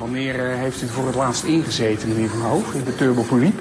[0.00, 3.60] Wanneer eh, heeft u voor het laatst ingezeten, meneer Van Hoog, in de turbopoliep?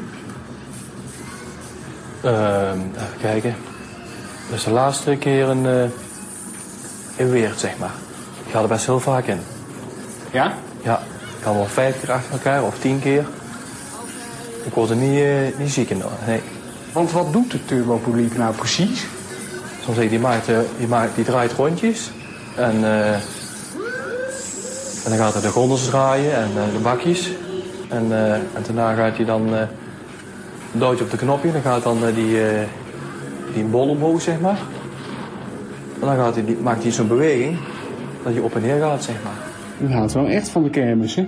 [2.23, 3.55] Ehm, even kijken.
[4.49, 5.83] Dat is de laatste keer in, eh
[7.15, 7.93] in Weert, zeg maar.
[8.45, 9.39] Ik ga er best heel vaak in.
[10.31, 10.53] Ja?
[10.83, 10.99] Ja,
[11.37, 13.25] ik ga wel vijf keer achter elkaar of tien keer.
[14.63, 16.41] Ik word er niet, eh, niet ziek in, nee.
[16.91, 19.05] Want wat doet de turbopoliep nou precies?
[19.83, 20.45] Soms zeg ik, die, maakt,
[20.77, 22.11] die, maakt, die draait rondjes.
[22.55, 22.83] En,
[25.03, 27.31] en dan gaat hij de gondels draaien en eh, de bakjes.
[27.89, 29.55] En, eh, en daarna gaat hij dan...
[29.55, 29.61] eh
[30.71, 31.51] duwt op de knopje.
[31.51, 32.67] Dan gaat dan die, eh,
[33.53, 34.59] die bol omhoog, zeg maar.
[36.01, 37.57] En dan gaat hij, die, maakt hij zo'n beweging
[38.23, 39.87] dat hij op en neer gaat, zeg maar.
[39.89, 41.27] U houdt wel echt van de kermis, hè?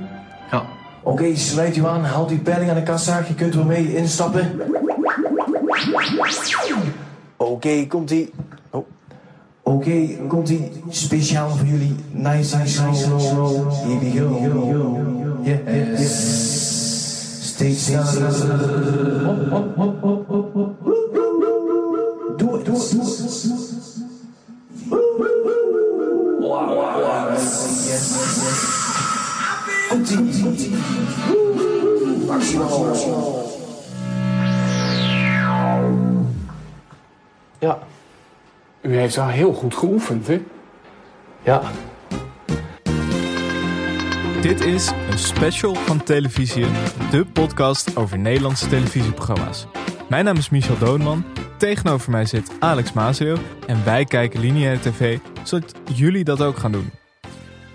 [0.51, 0.63] Ja.
[1.03, 4.61] Oké, sluit u aan, haalt uw penning aan de kassa, je kunt er mee instappen.
[7.37, 8.33] Oké, komt-ie.
[9.71, 10.71] Oké, komt-ie.
[10.89, 11.95] Speciaal voor jullie.
[12.11, 13.05] Nice, nice, nice.
[13.05, 14.99] Here we go.
[15.43, 16.11] Yes.
[17.47, 18.21] Stay, stay, stay.
[19.23, 20.83] Hop, hop, hop, hop, hop, hop.
[22.37, 23.49] Doe het, doe het, doe het.
[26.39, 27.31] Wow, wow, wow.
[27.31, 28.05] Yes, yes.
[29.89, 30.75] Komt-ie, komt-ie.
[32.27, 32.95] Maximaal.
[37.59, 37.77] Ja.
[38.81, 40.41] U heeft wel heel goed geoefend, hè?
[41.43, 41.71] Ja.
[44.41, 46.65] Dit is een special van Televisie,
[47.11, 49.65] de podcast over Nederlandse televisieprogramma's.
[50.09, 51.25] Mijn naam is Michel Doonman,
[51.57, 53.37] tegenover mij zit Alex Mazeo
[53.67, 56.91] en wij kijken lineaire tv, zodat jullie dat ook gaan doen.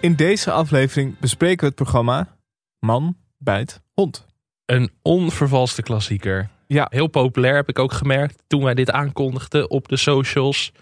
[0.00, 2.36] In deze aflevering bespreken we het programma
[2.78, 4.26] Man bijt hond.
[4.64, 6.48] Een onvervalste klassieker.
[6.66, 6.86] Ja.
[6.90, 10.72] Heel populair heb ik ook gemerkt toen wij dit aankondigden op de socials.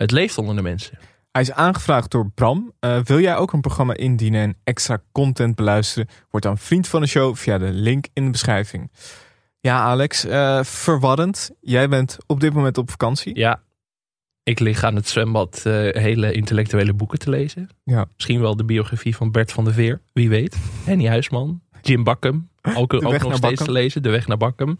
[0.00, 0.98] Het leeft onder de mensen.
[1.32, 2.72] Hij is aangevraagd door Bram.
[2.78, 6.08] Eh, wil jij ook een programma indienen en extra content beluisteren?
[6.30, 8.90] Word dan vriend van de show via de link in de beschrijving.
[9.60, 11.50] Ja, Alex, eh, verwarrend.
[11.60, 13.38] Jij bent op dit moment op vakantie.
[13.38, 13.62] Ja,
[14.42, 17.68] ik lig aan het zwembad eh, hele intellectuele boeken te lezen.
[17.84, 18.06] Ja.
[18.14, 20.56] Misschien wel de biografie van Bert van der Veer, wie weet.
[20.84, 24.02] Henny Huisman, Jim Bakkum, ook, ook nog steeds te lezen.
[24.02, 24.76] De weg naar Bakkum.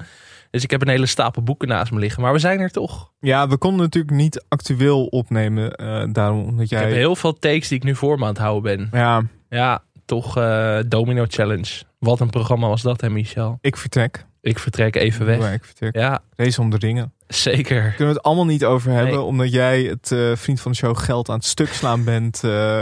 [0.51, 2.23] Dus ik heb een hele stapel boeken naast me liggen.
[2.23, 3.11] Maar we zijn er toch.
[3.21, 5.75] Ja, we konden natuurlijk niet actueel opnemen.
[5.77, 6.81] eh, daarom omdat Ik jij.
[6.81, 9.01] heb heel veel takes die ik nu voor me aan het houden ben.
[9.01, 11.83] Ja, Ja, toch eh, Domino Challenge.
[11.99, 13.59] Wat een programma was dat, hè Michel?
[13.61, 14.27] ik vertrek.
[14.43, 15.39] Ik vertrek even weg.
[15.39, 15.95] Ja, ik vertrek.
[15.97, 17.13] Ja, Race om de ringen.
[17.27, 17.81] zeker.
[17.81, 19.23] Kunnen we het allemaal niet over hebben, Nee.
[19.23, 22.41] omdat jij het eh, vriend van de show geld aan het stuk slaan bent op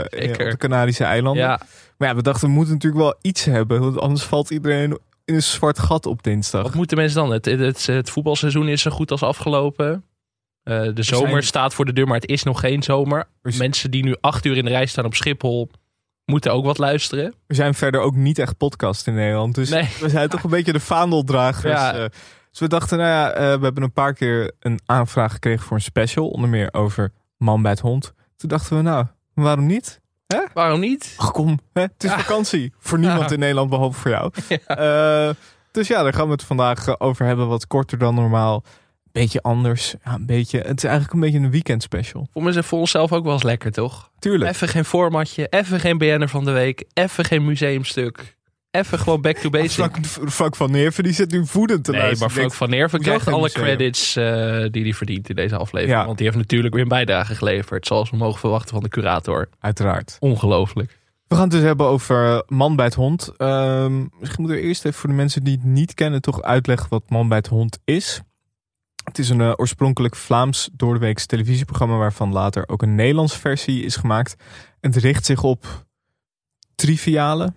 [0.09, 1.43] de Canarische eilanden.
[1.43, 1.59] Ja,
[1.97, 4.97] Maar ja, we dachten we moeten natuurlijk wel iets hebben, want anders valt iedereen
[5.29, 6.63] in een zwart gat op dinsdag.
[6.63, 7.31] wat moeten mensen dan?
[7.31, 10.03] Het, het, het, voetbalseizoen is zo goed als afgelopen.
[10.63, 13.27] Eh, de zomer zijn- staat voor de deur, maar het is nog geen zomer.
[13.41, 15.69] Mensen die nu acht uur in de rij staan op Schiphol,
[16.25, 17.33] moeten ook wat luisteren.
[17.47, 19.89] We zijn verder ook niet echt podcast in Nederland, dus Nee.
[19.99, 21.73] we zijn toch een beetje de vaandeldragers.
[21.73, 21.93] Ja.
[21.93, 22.05] eh.
[22.51, 25.77] dus we dachten, nou ja, eh, we hebben een paar keer een aanvraag gekregen voor
[25.77, 28.13] een special, onder meer over man bij het hond.
[28.35, 29.98] Toen dachten we, nou, waarom niet?
[30.53, 31.13] Waarom niet?
[31.17, 31.81] Ach kom, hè?
[31.81, 32.19] het is Ja.
[32.19, 32.73] vakantie.
[32.79, 33.33] Voor niemand Ja.
[33.33, 34.31] in Nederland behalve voor jou.
[34.65, 35.29] Eh,
[35.71, 37.47] dus ja, daar gaan we het vandaag eh, over hebben.
[37.47, 38.63] Wat korter dan normaal.
[39.11, 39.95] Beetje anders.
[40.03, 42.27] Ja, een beetje, het is eigenlijk een beetje een weekend special.
[42.33, 44.11] Voor, me, voor onszelf ook wel eens lekker, toch?
[44.19, 44.51] Tuurlijk.
[44.51, 48.37] Even geen formatje, even geen BN'er van de week, even geen museumstuk.
[48.71, 49.71] Even gewoon back to basic.
[49.71, 52.27] Frank, Frank van Neerven die zit nu voedend te Nee, luisteren.
[52.27, 55.57] maar Frank Ik van Neerven hoezo krijgt alle credits eh, die hij verdient in deze
[55.57, 55.99] aflevering.
[55.99, 56.05] Ja.
[56.05, 57.87] Want die heeft natuurlijk weer een bijdrage geleverd.
[57.87, 59.49] Zoals we mogen verwachten van de curator.
[59.59, 60.17] Uiteraard.
[60.19, 60.97] Ongelooflijk.
[61.27, 63.31] We gaan het dus hebben over Man bij het Hond.
[63.37, 66.21] Ehm, misschien moeten we eerst even voor de mensen die het niet kennen...
[66.21, 68.21] toch uitleggen wat Man bij het Hond is.
[69.03, 71.97] Het is een eh, oorspronkelijk Vlaams doordeweeks televisieprogramma...
[71.97, 74.35] waarvan later ook een Nederlandse versie is gemaakt.
[74.79, 75.85] Het richt zich op
[76.75, 77.53] triviale,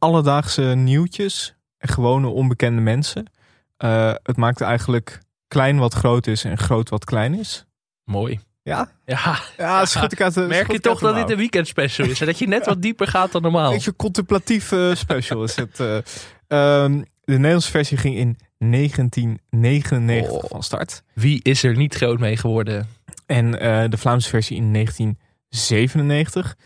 [0.00, 1.54] alledaagse nieuwtjes...
[1.78, 3.30] en gewone onbekende mensen.
[3.76, 5.18] Eh, het maakt eigenlijk
[5.48, 7.64] klein wat groot is en groot wat klein is.
[8.04, 8.40] Mooi.
[8.62, 11.66] Ja, Ja, ja schud ik uit de merk schud je toch dat dit een weekend
[11.66, 12.20] special is?
[12.20, 13.66] En dat je net wat dieper gaat dan normaal.
[13.68, 15.80] Een beetje contemplatief eh, special is het.
[15.80, 15.96] eh.
[16.46, 20.44] Ehm, de Nederlandse versie ging in 1999 Oh.
[20.50, 21.02] van start.
[21.14, 22.88] Wie is er niet groot mee geworden?
[23.26, 26.56] En eh, de Vlaamse versie in 1997.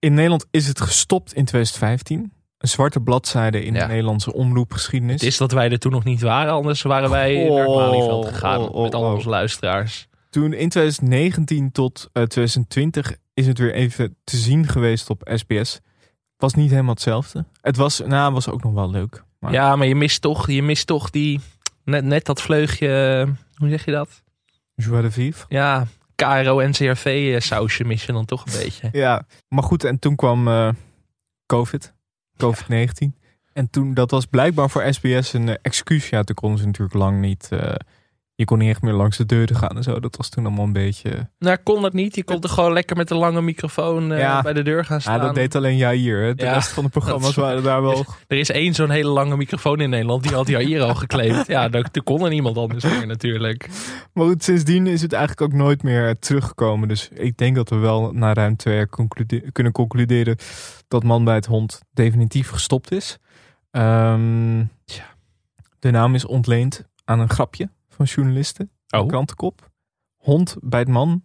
[0.00, 2.32] In Nederland is het gestopt in 2015.
[2.58, 3.80] Een zwarte bladzijde in Ja.
[3.80, 5.14] de Nederlandse omroepgeschiedenis.
[5.20, 7.74] Het is dat wij er toen nog niet waren, anders waren wij Oh, naar het
[7.74, 9.12] Malieveld gegaan oh, oh, met al oh.
[9.14, 10.08] onze luisteraars.
[10.30, 15.78] Toen in 2019 tot eh, 2020 is het weer even te zien geweest op SBS.
[16.36, 17.44] Was niet helemaal hetzelfde.
[17.60, 19.24] Het was, nou, was ook nog wel leuk.
[19.38, 21.40] Maar Ja, maar je mist toch, je mist toch die,
[21.84, 22.88] net, net dat vleugje,
[23.54, 24.22] hoe zeg je dat?
[24.74, 25.44] Joie de vivre.
[25.48, 25.86] Ja,
[26.20, 28.88] KRO NCRV eh, sausje mis je dan toch een beetje.
[28.92, 30.68] Ja, maar goed, en toen kwam eh,
[31.46, 31.94] COVID.
[32.36, 33.18] COVID-19.
[33.52, 36.08] En toen, dat was blijkbaar voor SBS een eh, excuus.
[36.08, 37.48] Ja, toen konden ze natuurlijk lang niet...
[38.40, 40.00] je kon niet echt meer langs de deuren gaan en zo.
[40.00, 41.28] Dat was toen allemaal een beetje...
[41.38, 42.14] Nou, kon dat niet.
[42.14, 44.42] Je kon er gewoon lekker met een lange microfoon eh, Ja.
[44.42, 45.20] bij de deur gaan Ja, staan.
[45.20, 46.22] dat deed alleen Jair.
[46.22, 46.34] hè.
[46.34, 48.04] De Ja, rest van de programma's dat waren daar wel...
[48.26, 50.22] Er is één zo'n hele lange microfoon in Nederland.
[50.22, 51.46] Die had hier al geclaimd.
[51.46, 53.68] Ja, toen kon er niemand anders meer natuurlijk.
[54.12, 56.88] Maar goed, sindsdien is het eigenlijk ook nooit meer teruggekomen.
[56.88, 60.36] Dus ik denk dat we wel na ruim twee jaar conclude- kunnen concluderen
[60.88, 63.18] dat Man bij het Hond definitief gestopt is.
[63.70, 64.64] Ehm.
[65.78, 67.68] De naam is ontleend aan een grapje
[68.06, 68.70] van journalisten.
[68.90, 69.08] Oh.
[69.08, 69.70] Krantenkop.
[70.16, 71.22] Hond bij het man.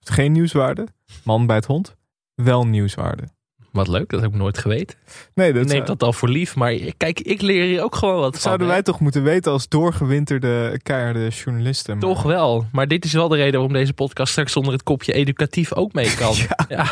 [0.00, 0.86] Geen nieuwswaarde.
[1.24, 1.96] Man bij het hond.
[2.34, 3.22] Wel nieuwswaarde.
[3.72, 4.98] Wat leuk, dat heb ik nooit geweten.
[5.34, 6.56] Nee, dat neem zou- dat al voor lief.
[6.56, 8.40] Maar kijk, ik leer hier ook gewoon wat van.
[8.40, 8.72] zouden hè.
[8.72, 11.92] wij toch moeten weten als doorgewinterde keiharde journalisten.
[11.98, 12.66] Maar- Toch wel.
[12.72, 15.92] Maar dit is wel de reden waarom deze podcast straks onder het kopje educatief ook
[15.92, 16.34] mee kan.
[16.68, 16.86] ja.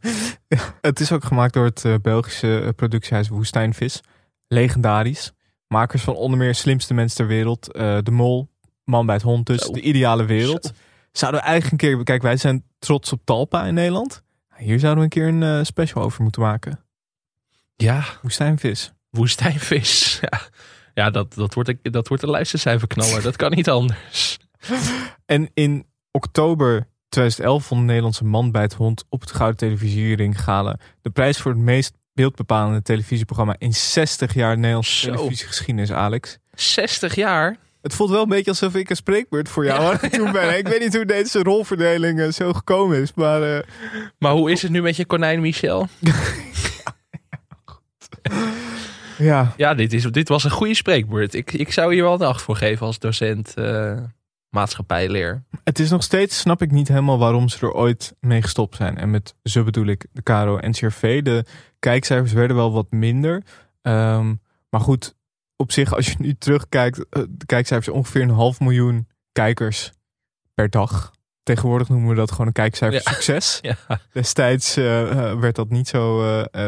[0.80, 4.00] Het is ook gemaakt door het eh, Belgische eh, productiehuis Woestijnvis.
[4.46, 5.32] Legendarisch.
[5.72, 7.72] Makers van onder meer Slimste Mens ter Wereld.
[7.72, 8.50] eh, de Mol.
[8.84, 9.60] Man bij het Hond dus.
[9.60, 9.72] Zo.
[9.72, 10.64] De Ideale Wereld.
[10.64, 10.72] Zo.
[11.12, 12.04] Zouden we eigenlijk een keer...
[12.04, 14.22] Kijk, wij zijn trots op Talpa in Nederland.
[14.56, 16.84] Hier zouden we een keer een eh, special over moeten maken.
[17.76, 18.92] ja, Woestijnvis.
[19.10, 20.20] woestijnvis.
[20.30, 20.40] Ja,
[20.94, 23.22] ja dat, dat, wordt een, dat wordt een luistercijferknaller.
[23.22, 24.38] Dat kan niet anders.
[25.26, 30.40] En in oktober 2011 vond de Nederlandse man bij het hond op het Gouden Televisiering
[30.42, 35.14] Gala de prijs voor het meest beeldbepalende televisieprogramma in 60 jaar Nederlandse Zo.
[35.14, 36.38] televisiegeschiedenis, Alex.
[36.54, 37.56] 60 jaar.
[37.82, 40.58] Het voelt wel een beetje alsof ik een spreekbeurt voor jou aan het doen ben.
[40.58, 43.62] Ik weet niet hoe deze rolverdeling eh, zo gekomen is, maar eh,
[44.18, 45.88] Maar hoe is het nu met je konijn, Michel?
[49.18, 49.54] ja.
[49.56, 51.34] Ja, dit, is, dit was een goede spreekbeurt.
[51.34, 53.98] Ik, ik zou hier wel een acht voor geven als docent eh,
[54.52, 55.42] maatschappijleer.
[55.64, 58.98] Het is nog steeds, snap ik niet helemaal waarom ze er ooit mee gestopt zijn.
[58.98, 61.22] En met ze bedoel ik de Caro en CRV.
[61.22, 61.44] De
[61.78, 63.42] kijkcijfers werden wel wat minder.
[63.82, 64.34] Ehm,
[64.70, 65.14] maar goed,
[65.56, 69.92] op zich als je nu terugkijkt, eh, de kijkcijfers ongeveer een half miljoen kijkers
[70.54, 71.10] per dag.
[71.42, 73.12] Tegenwoordig noemen we dat gewoon een kijkcijfer Ja.
[73.12, 73.58] succes.
[73.62, 73.76] Ja.
[74.12, 76.18] Destijds eh, eh, werd dat niet zo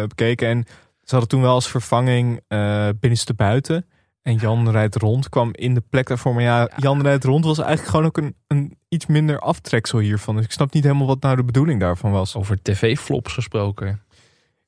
[0.06, 0.48] bekeken.
[0.48, 0.64] En
[1.02, 3.86] ze hadden toen wel als vervanging eh binnenste buiten.
[4.24, 6.34] En Jan rijdt rond kwam in de plek daarvoor.
[6.34, 10.36] Maar ja, Jan rijdt rond was eigenlijk gewoon ook een, een iets minder aftreksel hiervan.
[10.36, 12.36] Dus ik snap niet helemaal wat nou de bedoeling daarvan was.
[12.36, 14.02] Over tv-flops gesproken.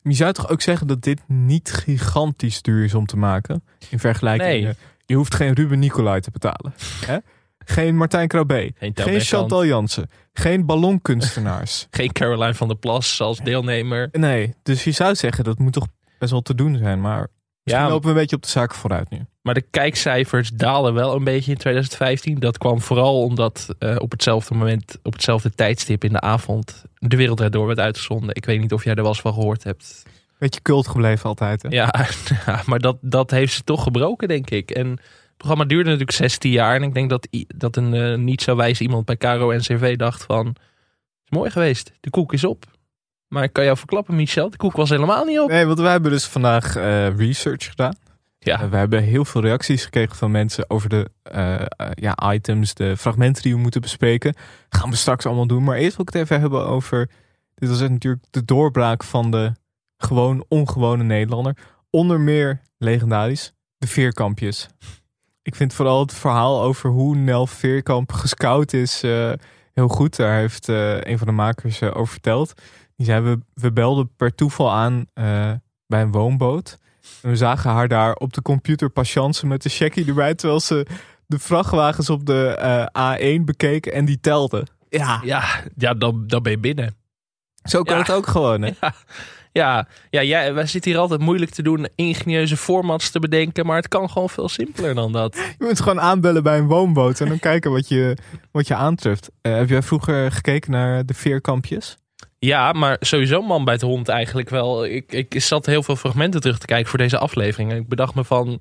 [0.03, 3.65] Je zou toch ook zeggen dat dit niet gigantisch duur is om te maken?
[3.89, 4.65] In vergelijking.
[4.65, 4.75] Nee.
[5.07, 6.75] Je hoeft geen Ruben Nicolai te betalen.
[7.07, 7.17] Hè?
[7.59, 8.73] Geen Martijn Krabbe.
[8.79, 10.11] Geen Geen Chantal Jansen.
[10.33, 11.87] Geen ballonkunstenaars.
[11.91, 14.09] Geen Caroline van der Plas als deelnemer.
[14.13, 15.87] nee, dus je zou zeggen dat moet toch
[16.19, 17.01] best wel te doen zijn.
[17.01, 17.29] Maar
[17.67, 19.27] misschien Ja, lopen we een beetje op de zaken vooruit nu.
[19.43, 22.39] maar de kijkcijfers dalen wel een beetje in 2015.
[22.39, 27.17] Dat kwam vooral omdat eh, op hetzelfde moment, op hetzelfde tijdstip in de avond, De
[27.17, 28.35] Wereld Door werd uitgezonden.
[28.35, 30.03] Ik weet niet of jij er wel eens van gehoord hebt.
[30.39, 31.63] Beetje cult gebleven altijd.
[31.63, 31.69] Hè?
[31.69, 31.95] Ja,
[32.47, 34.71] ja, maar dat, dat heeft ze toch gebroken, denk ik.
[34.71, 36.75] En het programma duurde natuurlijk 16 jaar.
[36.75, 40.25] En ik denk dat, dat een eh, niet zo wijs iemand bij Caro NCV dacht
[40.25, 40.47] van...
[40.47, 42.65] Het is mooi geweest, de koek is op.
[43.29, 45.49] Maar ik kan jou verklappen, Michel, de koek was helemaal niet op.
[45.49, 47.97] Nee, want wij hebben dus vandaag eh, research gedaan.
[48.39, 51.61] Ja, Eh, we hebben heel veel reacties gekregen van mensen over de eh,
[51.95, 54.35] ja, items, de fragmenten die we moeten bespreken.
[54.69, 55.65] Gaan we straks allemaal doen.
[55.65, 57.11] Maar eerst wil ik het even hebben over.
[57.55, 59.53] Dit was natuurlijk de doorbraak van de
[59.97, 61.57] gewoon ongewone Nederlander.
[61.91, 64.69] Onder meer legendarisch, de Veerkampjes.
[65.43, 69.01] Ik vind vooral het verhaal over hoe Nel Veerkamp gescout is
[69.73, 70.17] heel goed.
[70.17, 72.55] Daar heeft een van de makers over verteld.
[72.97, 75.53] Die zei, we, we belden per toeval aan eh,
[75.87, 76.79] bij een woonboot.
[77.23, 80.35] En we zagen haar daar op de computer patiënten met de checkie erbij.
[80.35, 80.87] Terwijl ze
[81.27, 82.47] de vrachtwagens op de
[82.93, 84.67] eh, A1 bekeken en die telden.
[84.89, 85.45] Ja, ja,
[85.77, 86.97] ja dan, dan ben je binnen.
[87.63, 88.01] zo kan Ja.
[88.03, 88.63] het ook gewoon.
[88.63, 88.71] Hè?
[88.81, 88.95] Ja,
[89.53, 93.67] ja, ja jij, wij zitten hier altijd moeilijk te doen, ingenieuze formats te bedenken.
[93.67, 95.35] Maar het kan gewoon veel simpeler dan dat.
[95.35, 98.17] Je moet gewoon aanbellen bij een woonboot en dan kijken wat je,
[98.51, 99.31] wat je aantreft.
[99.41, 101.97] Eh, heb jij vroeger gekeken naar de veerkampjes?
[102.39, 104.85] Ja, maar sowieso man bij het hond eigenlijk wel.
[104.87, 107.71] Ik, ik zat heel veel fragmenten terug te kijken voor deze aflevering.
[107.71, 108.61] En ik bedacht me van,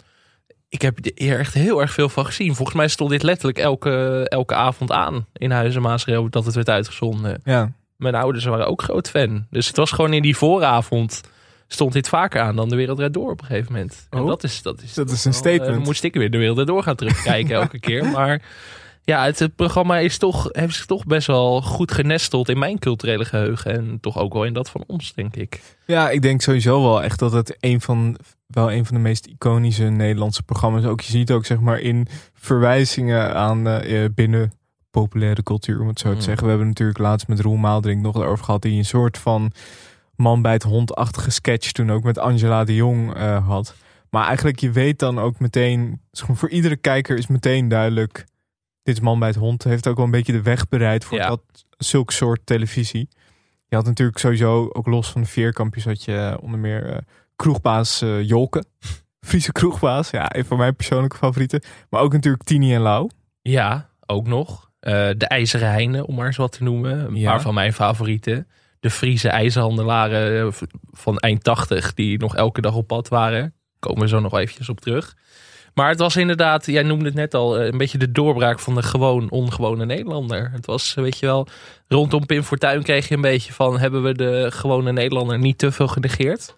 [0.70, 2.55] ik heb hier echt heel erg veel van gezien.
[2.55, 6.70] Volgens mij stond dit letterlijk elke, elke avond aan in Huizen Maasreel dat het werd
[6.70, 7.41] uitgezonden.
[7.44, 7.72] Ja.
[7.98, 9.46] Mijn ouders waren ook groot fan.
[9.50, 11.22] Dus het was gewoon in die vooravond
[11.67, 14.08] stond dit vaker aan dan De Wereld Draait Door op een gegeven moment.
[14.10, 14.27] En Oh.
[14.27, 15.75] dat is, dat is, Dat is een wel, eh, statement.
[15.75, 18.05] dan moest ik weer De Wereld Draait Door gaan terugkijken elke keer.
[18.05, 18.41] Maar
[19.05, 22.79] ja, het, het programma is toch, heeft zich toch best wel goed genesteld in mijn
[22.79, 23.71] culturele geheugen.
[23.74, 25.62] En toch ook wel in dat van ons, denk ik.
[25.85, 29.25] Ja, ik denk sowieso wel echt dat het een van, wel een van de meest
[29.25, 31.01] iconische Nederlandse programma's ook.
[31.01, 34.51] Je ziet ook zeg maar in verwijzingen aan eh, eh, binnen
[34.91, 36.21] populaire cultuur, om het zo te Mm.
[36.21, 36.43] zeggen.
[36.43, 39.51] We hebben natuurlijk laatst met Roel Maaldrink nog over gehad, die een soort van
[40.15, 43.75] man bij het hondachtige sketch toen ook met Angela de Jong eh, had.
[44.09, 48.25] Maar eigenlijk, je weet dan ook meteen, voor iedere kijker is meteen duidelijk,
[48.85, 49.63] dit is man bij het hond.
[49.63, 51.27] Heeft ook wel een beetje de weg bereid voor Ja.
[51.27, 51.41] dat
[51.77, 53.09] zulk soort televisie.
[53.67, 56.97] Je had natuurlijk sowieso, ook los van de veerkampjes, had je eh, onder meer eh,
[57.35, 58.63] kroegbaas eh, Jolke.
[59.27, 61.61] Friese kroegbaas, ja, een van mijn persoonlijke favorieten.
[61.89, 63.09] Maar ook natuurlijk Tini en Lau.
[63.41, 64.63] Ja, ook nog.
[64.79, 66.99] De IJzeren Heine, om maar eens wat te noemen.
[67.05, 67.29] Een Ja.
[67.31, 68.47] paar van mijn favorieten.
[68.79, 70.53] De Friese ijzerhandelaren
[70.91, 73.53] van eind 80 die nog elke dag op pad waren.
[73.79, 75.15] Komen we zo nog eventjes op terug.
[75.75, 78.75] Maar het was inderdaad, jij noemde het net al, eh, een beetje de doorbraak van
[78.75, 80.51] de gewoon ongewone Nederlander.
[80.53, 81.48] Het was, weet je wel,
[81.88, 85.72] rondom Pim Fortuyn kreeg je een beetje van, hebben we de gewone Nederlander niet te
[85.72, 86.55] veel genegeerd?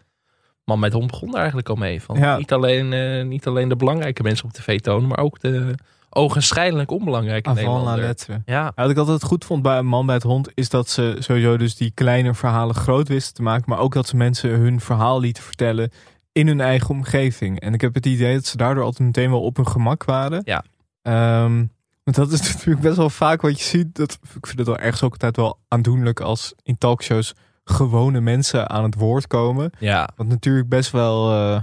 [0.63, 2.01] Man met hond begon daar eigenlijk al mee.
[2.01, 2.37] Van Ja.
[2.37, 5.75] niet, alleen, eh, niet alleen de belangrijke mensen op tv tonen, maar ook de
[6.09, 8.03] ogenschijnlijk onbelangrijke Avant Nederlander.
[8.05, 8.33] lettre.
[8.33, 10.89] Ja, Ja, wat ik altijd goed vond bij een man bij het hond, is dat
[10.89, 14.49] ze sowieso dus die kleine verhalen groot wisten te maken, maar ook dat ze mensen
[14.49, 15.91] hun verhaal lieten vertellen
[16.37, 17.59] in hun eigen omgeving.
[17.59, 20.41] En ik heb het idee dat ze daardoor altijd meteen wel op hun gemak waren.
[20.45, 20.63] Ja.
[21.01, 21.65] Ehm,
[22.03, 23.95] want dat is natuurlijk best wel vaak wat je ziet.
[23.95, 28.69] Dat, ik vind het wel ergens ook altijd wel aandoenlijk als in talkshows gewone mensen
[28.69, 29.71] aan het woord komen.
[29.79, 30.09] ja.
[30.15, 31.61] Wat natuurlijk best wel, eh,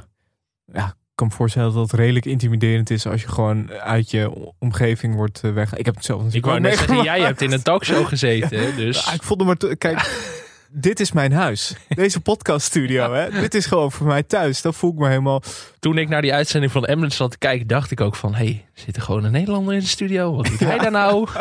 [0.65, 4.53] ja, ik kan me voorstellen dat het redelijk intimiderend is als je gewoon uit je
[4.59, 5.75] omgeving wordt eh, weg.
[5.75, 8.07] Ik heb het zelf Ik natuurlijk wou ook net zeggen, jij hebt in een talkshow
[8.07, 8.77] gezeten.
[8.77, 9.77] Dus Ja, ik vond hem maar.
[9.77, 9.99] Kijk,
[10.75, 11.77] dit is mijn huis.
[11.89, 13.31] Deze podcaststudio, hè?
[13.31, 14.63] Dit is gewoon voor mij thuis.
[14.63, 15.43] Dat voel ik me helemaal.
[15.79, 18.45] toen ik naar die uitzending van Emmen zat te kijken, dacht ik ook van, hé,
[18.45, 20.35] hey, zit er gewoon een Nederlander in de studio?
[20.37, 21.29] Wat doet hij daar nou?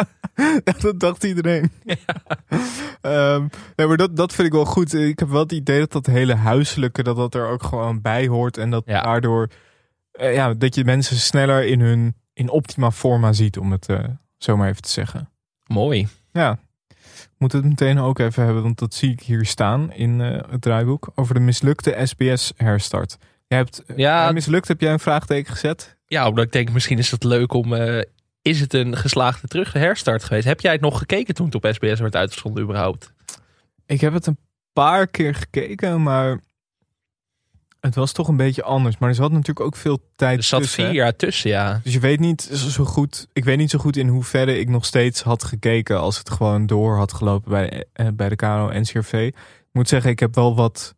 [0.63, 1.71] Ja, dat dacht iedereen.
[3.01, 4.93] Ehm, nee, maar dat, dat vind ik wel goed.
[4.93, 8.27] Ik heb wel het idee dat dat hele huiselijke, dat dat er ook gewoon bij
[8.27, 8.57] hoort.
[8.57, 9.01] En dat Ja.
[9.01, 9.47] daardoor,
[10.11, 14.03] eh, ja, dat je mensen sneller in hun, in optima forma ziet, om het eh,
[14.37, 15.29] zo maar even te zeggen.
[15.63, 16.07] Mooi.
[16.31, 16.57] Ja.
[17.43, 20.51] Ik moet het meteen ook even hebben, want dat zie ik hier staan in eh,
[20.51, 21.11] het draaiboek.
[21.15, 23.17] Over de mislukte SBS-herstart.
[23.47, 24.25] Jij hebt, Ja.
[24.25, 25.97] ja, mislukt heb jij een vraagteken gezet?
[26.05, 27.73] Ja, omdat ik denk, misschien is het leuk om...
[27.73, 28.01] eh,
[28.41, 30.45] is het een geslaagde terug herstart geweest?
[30.45, 33.13] Heb jij het nog gekeken toen het op SBS werd uitgezonden überhaupt?
[33.85, 34.37] Ik heb het een
[34.73, 36.39] paar keer gekeken, maar
[37.85, 38.97] het was toch een beetje anders.
[38.97, 40.83] Maar er zat natuurlijk ook veel tijd Er zat tussen.
[40.85, 41.79] vier jaar tussen, ja.
[41.83, 43.27] Dus je weet niet zo goed.
[43.33, 46.65] Ik weet niet zo goed in hoeverre ik nog steeds had gekeken als het gewoon
[46.65, 49.13] door had gelopen bij, eh, bij de KRO NCRV.
[49.13, 49.35] Ik
[49.71, 50.95] moet zeggen, ik heb wel wat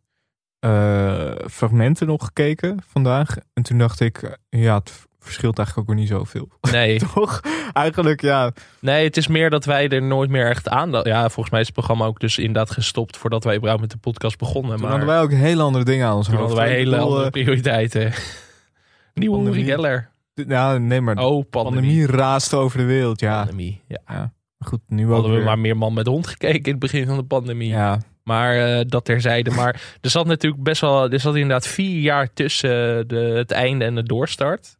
[0.58, 3.36] eh, fragmenten nog gekeken vandaag.
[3.54, 4.92] En toen dacht ik, ja, het
[5.26, 6.48] verschilt eigenlijk ook weer niet zoveel.
[6.72, 7.40] Nee, Toch?
[7.72, 8.52] Eigenlijk, ja.
[8.80, 11.06] nee, het is meer dat wij er nooit meer echt aandacht...
[11.06, 13.98] Ja, volgens mij is het programma ook dus inderdaad gestopt voordat wij überhaupt met de
[13.98, 14.70] podcast begonnen.
[14.72, 17.24] Toen maar hadden wij ook hele andere dingen aan ons toen hadden wij hele andere
[17.24, 18.12] eh, prioriteiten.
[19.14, 19.48] Nieuwe.
[19.50, 20.10] Uri Geller.
[20.34, 21.80] Ja, nee, maar Oh, pandemie.
[21.80, 23.38] pandemie raast over de wereld, ja.
[23.38, 24.00] Pandemie, ja.
[24.06, 25.44] Maar Goed, nu Hadden we weer.
[25.46, 27.68] maar meer man met hond gekeken in het begin van de pandemie.
[27.68, 29.50] Ja, Maar eh, dat terzijde.
[29.50, 31.10] Maar er zat natuurlijk best wel.
[31.10, 34.76] Er zat inderdaad vier jaar tussen de, het einde en de doorstart.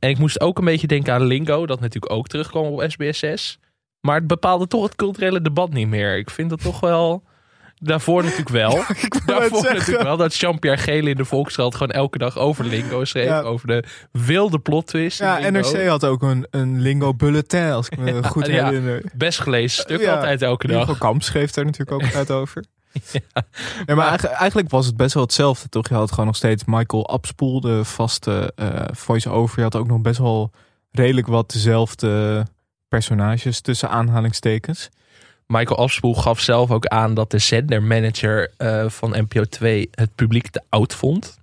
[0.00, 3.58] En ik moest ook een beetje denken aan Lingo, dat natuurlijk ook terugkwam op SBS6.
[4.00, 6.16] Maar het bepaalde toch het culturele debat niet meer.
[6.16, 7.22] Ik vind dat toch wel.
[7.82, 8.74] Daarvoor natuurlijk wel.
[8.76, 13.04] net Daarvoor natuurlijk wel dat Jean-Pierre Gele in de Volkskrant gewoon elke dag over Lingo
[13.04, 13.24] schreef.
[13.24, 13.40] Ja.
[13.40, 15.18] Over de wilde plot twist.
[15.18, 15.50] Ja.
[15.50, 18.64] NRC had ook een, een lingo bulletin, als ik me goed ja.
[18.64, 19.02] herinner.
[19.14, 20.14] Best gelezen stuk Ja.
[20.14, 20.98] altijd elke Hugo dag.
[20.98, 22.64] Kamp schreef daar natuurlijk ook altijd over.
[23.86, 25.88] Nee, maar eigenlijk, eigenlijk was het best wel hetzelfde, toch?
[25.88, 29.56] Je had gewoon nog steeds Michael Abspoel, de vaste eh, voice-over.
[29.58, 30.50] Je had ook nog best wel
[30.90, 32.46] redelijk wat dezelfde
[32.88, 34.88] personages tussen aanhalingstekens.
[35.46, 40.48] Michael Afspoel gaf zelf ook aan dat de zendermanager eh, van NPO 2 het publiek
[40.48, 41.38] te oud vond.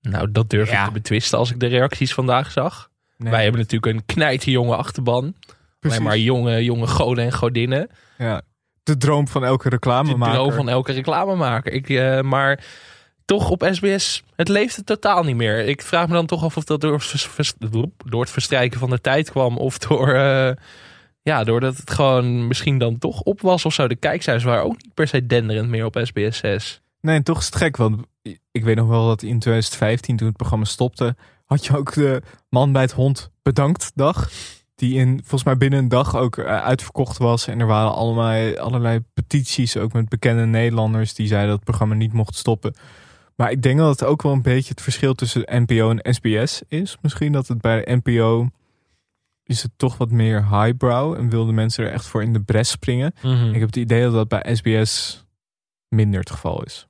[0.00, 0.80] Nou, dat durf Ja.
[0.80, 2.90] ik te betwisten als ik de reacties vandaag zag.
[3.16, 5.34] Nee, Wij hebben natuurlijk een knijterjonge achterban.
[5.78, 5.98] precies.
[5.98, 7.88] Alleen maar jonge, jonge goden en godinnen.
[8.18, 8.42] Ja,
[8.82, 10.34] de droom van elke De reclamemaker.
[10.34, 11.72] droom van elke reclamemaker.
[11.72, 12.64] Ik, eh, maar
[13.24, 15.58] toch op SBS, het leeft het totaal niet meer.
[15.58, 17.02] Ik vraag me dan toch af of dat door,
[17.96, 19.56] door het verstrijken van de tijd kwam.
[19.56, 20.52] Of door, eh,
[21.22, 23.88] ja, doordat het gewoon misschien dan toch op was of zo.
[23.88, 26.80] De kijkcijfers waren ook niet per se denderend meer op SBS 6.
[27.00, 28.00] Nee, en toch is het gek, want
[28.52, 32.22] ik weet nog wel dat in 2015, toen het programma stopte, had je ook de
[32.48, 34.30] Man bij het Hond Bedankt dag.
[34.80, 37.46] Die in, volgens mij binnen een dag ook eh, uitverkocht was.
[37.46, 41.94] En er waren allerlei, allerlei petities, ook met bekende Nederlanders, die zeiden dat het programma
[41.94, 42.74] niet mocht stoppen.
[43.36, 46.62] Maar ik denk dat het ook wel een beetje het verschil tussen NPO en SBS
[46.68, 46.96] is.
[47.00, 48.48] Misschien dat het bij NPO
[49.44, 52.70] is het toch wat meer highbrow en wilden mensen er echt voor in de bres
[52.70, 53.12] springen.
[53.52, 55.24] Ik heb het idee dat dat bij SBS
[55.88, 56.88] minder het geval is.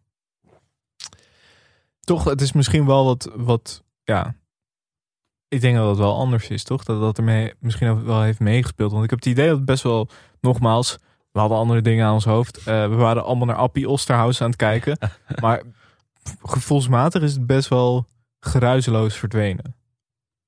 [2.00, 4.34] Toch, het is misschien wel wat, wat ja.
[5.50, 6.84] Ik denk dat het wel anders is, toch?
[6.84, 8.92] Dat dat ermee misschien ook wel heeft meegespeeld.
[8.92, 10.08] Want ik heb het idee dat het best wel,
[10.40, 10.98] nogmaals,
[11.32, 12.56] We hadden andere dingen aan ons hoofd.
[12.56, 14.98] Eh, we waren allemaal naar Appie Osterhaus aan het kijken.
[15.42, 15.62] maar
[16.42, 18.06] gevoelsmatig is het best wel
[18.40, 19.74] geruizeloos verdwenen.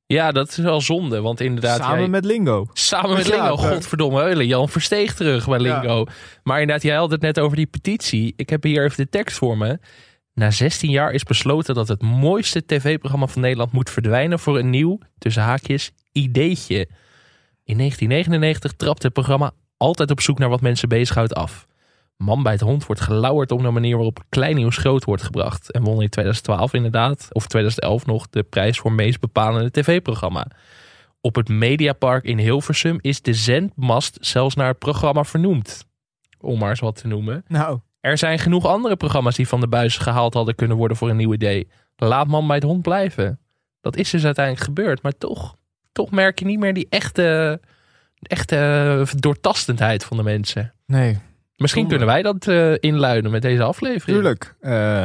[0.07, 1.21] Ja, dat is wel zonde.
[1.21, 1.79] Want inderdaad...
[1.81, 2.67] Samen jij- met Lingo.
[2.73, 3.57] Samen met Lingo.
[3.57, 4.47] Godverdomme heulen.
[4.47, 5.79] Jan Versteeg terug bij Ja.
[5.81, 6.05] Lingo.
[6.43, 8.33] Maar inderdaad, jij had het net over die petitie.
[8.37, 9.79] Ik heb hier even de tekst voor me.
[10.35, 14.71] Na 16 jaar is besloten dat het mooiste tv-programma van Nederland moet verdwijnen voor een
[14.71, 16.89] nieuw, tussen haakjes, ideetje.
[17.65, 21.67] In 1999 trapte het programma altijd op zoek naar wat mensen bezighoudt af.
[22.17, 25.71] Man bij het hond wordt gelauwerd om de manier waarop klein nieuws groot wordt gebracht.
[25.71, 30.47] En won in 2012 inderdaad, of 2011 nog, de prijs voor meest bepalende tv-programma.
[31.21, 35.87] Op het Mediapark in Hilversum is de zendmast zelfs naar het programma vernoemd.
[36.41, 37.45] Om maar eens wat te noemen.
[37.49, 41.11] Nou, Er zijn genoeg andere programma's die van de buis gehaald hadden kunnen worden voor
[41.11, 41.69] een nieuw idee.
[41.97, 43.39] Laat man bij het hond blijven.
[43.81, 45.03] Dat is dus uiteindelijk gebeurd.
[45.03, 45.57] Maar toch,
[45.93, 47.61] toch merk je niet meer die echte,
[48.23, 50.75] echte doortastendheid van de mensen.
[50.87, 51.19] nee.
[51.57, 54.19] Misschien kunnen wij dat eh, inluiden met deze aflevering.
[54.19, 54.55] Tuurlijk.
[54.61, 55.05] Eh,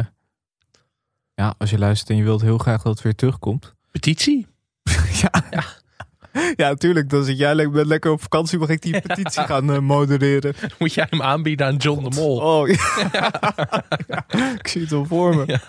[1.35, 3.73] ja, als je luistert en je wilt heel graag dat het weer terugkomt.
[3.91, 4.47] Petitie.
[5.21, 5.43] ja.
[5.51, 5.63] Ja,
[6.77, 7.09] tuurlijk.
[7.09, 8.59] Dan zit jij le- ben lekker op vakantie.
[8.59, 10.53] Mag ik die petitie gaan eh, modereren?
[10.79, 12.39] Moet jij hem aanbieden aan John de Mol.
[12.39, 13.31] Oh, ja.
[14.07, 15.59] Ja, Ik zie het al voor me.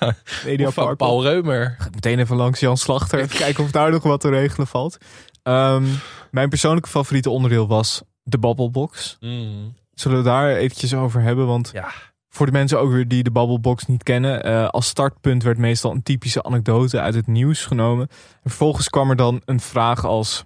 [0.56, 0.70] Ja.
[0.70, 0.96] Van.
[0.96, 1.74] Paul Reumer.
[1.78, 3.18] Ga ik meteen even langs Jan Slachter.
[3.20, 4.96] Even kijken of daar nog wat te regelen valt.
[5.42, 5.84] Ehm,
[6.30, 9.16] mijn persoonlijke favoriete onderdeel was de Babbelbox.
[9.20, 9.74] Mm.
[9.94, 11.46] Zullen we daar eventjes over hebben?
[11.46, 11.88] Want Ja.
[12.28, 14.42] voor de mensen ook weer die de Babbelbox niet kennen.
[14.44, 18.08] eh, als startpunt werd meestal een typische anekdote uit het nieuws genomen.
[18.42, 20.44] En vervolgens kwam er dan een vraag als...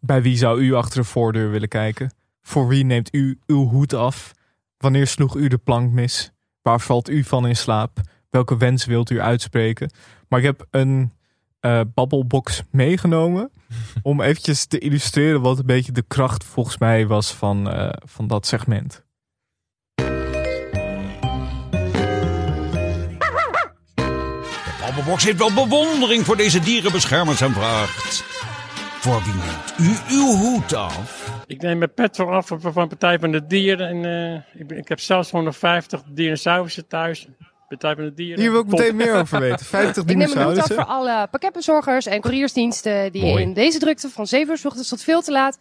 [0.00, 2.12] Bij wie zou u achter de voordeur willen kijken?
[2.42, 4.32] Voor wie neemt u uw hoed af?
[4.76, 6.32] Wanneer sloeg u de plank mis?
[6.62, 8.00] Waar valt u van in slaap?
[8.30, 9.90] Welke wens wilt u uitspreken?
[10.28, 11.12] Maar ik heb een
[11.60, 13.50] eh babbelbox meegenomen.
[14.02, 18.26] om eventjes te illustreren wat een beetje de kracht volgens mij was van, eh, van
[18.26, 19.04] dat segment.
[24.80, 28.24] Babbelbox heeft wel bewondering voor deze dierenbeschermers en vraagt...
[29.02, 31.30] Voor wie neemt u uw hoed af?
[31.46, 33.88] Ik neem mijn pet voor af van van Partij van de Dieren.
[33.88, 34.04] En,
[34.54, 37.26] eh, ik, ben- ik heb zelfs 150 dinosaurussen thuis.
[37.68, 38.40] Partij van de Dieren.
[38.40, 38.78] Hier wil ik Top.
[38.78, 39.66] meteen meer over weten.
[39.76, 40.74] 50 Ik neem een hoed af dinosaurussen.
[40.74, 43.42] voor alle pakketbezorgers en couriersdiensten die Mooi.
[43.42, 45.56] in deze drukte van 7 uur 's ochtends tot veel te laat,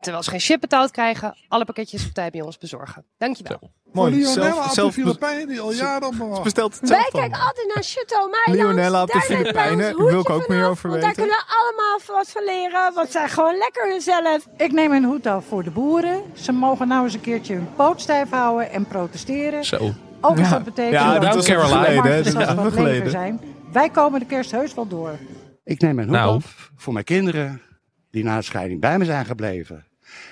[0.00, 3.04] terwijl ze geen shit betaald krijgen, alle pakketjes op tijd bij ons bezorgen.
[3.18, 3.70] Dankjewel.
[3.92, 4.12] Mooi.
[4.14, 6.42] Lionella Zelf, op de zelf Filipijnen die al jaren op me wacht.
[6.42, 8.68] bestelt het Wij kijken altijd naar Chateau Meiland.
[8.74, 9.96] Lionella op de Filipijnen.
[9.96, 11.22] wil ik ook meer over want Daar weten.
[11.26, 14.46] kunnen we allemaal wat van leren, want zij gewoon lekker zelf.
[14.56, 16.22] Ik neem mijn hoed af voor de boeren.
[16.34, 19.64] Ze mogen nou eens een keertje hun poot stijf houden en protesteren.
[19.64, 19.76] Zo.
[20.20, 20.54] Ook als Ja.
[20.54, 22.22] dat betekent Ja, dat de geleden, hè.
[22.22, 23.10] Dat geleden.
[23.10, 23.40] zijn.
[23.72, 25.18] Wij komen de kerst heus wel door.
[25.64, 26.34] Ik neem mijn hoed Nou.
[26.34, 27.62] af voor mijn kinderen
[28.10, 29.86] die na de scheiding bij me zijn gebleven.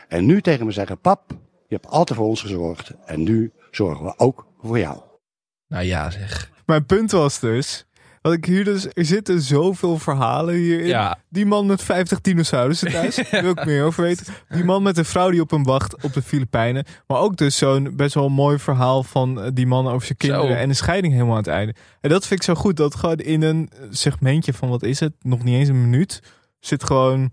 [0.08, 1.22] En nu tegen me zeggen, pap,
[1.68, 2.92] je hebt altijd voor ons gezorgd.
[3.04, 5.00] En nu zorgen we ook voor jou.
[5.68, 6.50] Nou ja, zeg.
[6.66, 7.86] Mijn punt was dus...
[8.26, 10.86] Dat ik hier dus, er zitten zoveel verhalen hierin.
[10.86, 11.18] Ja.
[11.28, 13.16] Die man met 50 dinosaurussen thuis.
[13.30, 14.26] Daar wil ik meer over weten.
[14.48, 16.84] Die man met een vrouw die op hem wacht op de Filipijnen.
[17.06, 20.48] Maar ook dus zo'n best wel mooi verhaal van eh, die man over zijn kinderen.
[20.48, 20.54] Zo.
[20.54, 21.74] En de scheiding helemaal aan het einde.
[22.00, 22.76] En dat vind ik zo goed.
[22.76, 25.12] Dat gewoon in een segmentje van wat is het?
[25.20, 26.22] Nog niet eens een minuut.
[26.60, 27.30] Zit gewoon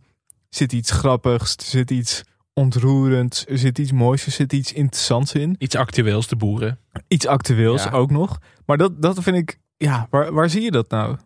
[0.50, 1.56] zit iets grappigs.
[1.56, 3.46] Er zit iets ontroerends.
[3.48, 4.26] Er zit iets moois.
[4.26, 5.56] Er zit iets interessants in.
[5.60, 6.80] Iets actueels, de boeren.
[7.08, 7.92] Iets actueels Ja.
[7.92, 8.38] ook nog.
[8.66, 9.60] Maar dat, dat vind ik...
[9.78, 11.18] Ja, waar, waar zie je dat nou?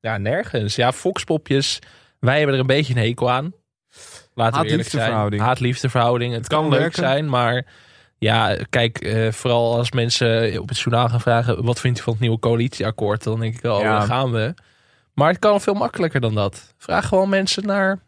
[0.00, 0.74] Ja, nergens.
[0.74, 1.78] Ja, foxpopjes.
[2.20, 3.52] Wij hebben er een beetje een hekel aan.
[4.34, 5.02] Laten we eerlijk zijn.
[5.02, 5.42] Haat-liefdeverhouding.
[5.42, 6.34] Haat-liefdeverhouding.
[6.34, 6.98] Het kan kan leuk werken.
[7.02, 7.66] zijn, maar
[8.18, 11.64] ja, kijk, eh, vooral als mensen op het journaal gaan vragen...
[11.64, 13.22] wat vindt u van het nieuwe coalitieakkoord?
[13.22, 13.98] Dan denk ik wel, Ja.
[13.98, 14.54] daar gaan we.
[15.14, 16.74] Maar het kan veel makkelijker dan dat.
[16.78, 17.98] Vraag gewoon mensen naar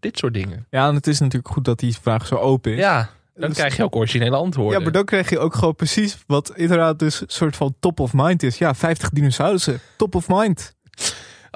[0.00, 0.66] dit soort dingen.
[0.70, 2.78] Ja, en het is natuurlijk goed dat die vraag zo open is.
[2.78, 4.76] Ja, dan Dus- krijg je ook originele antwoorden.
[4.78, 8.00] Ja, maar dan krijg je ook gewoon precies wat inderdaad dus een soort van top
[8.00, 8.58] of mind is.
[8.58, 9.80] Ja, 50 dinosaurussen.
[9.96, 10.76] Top of mind.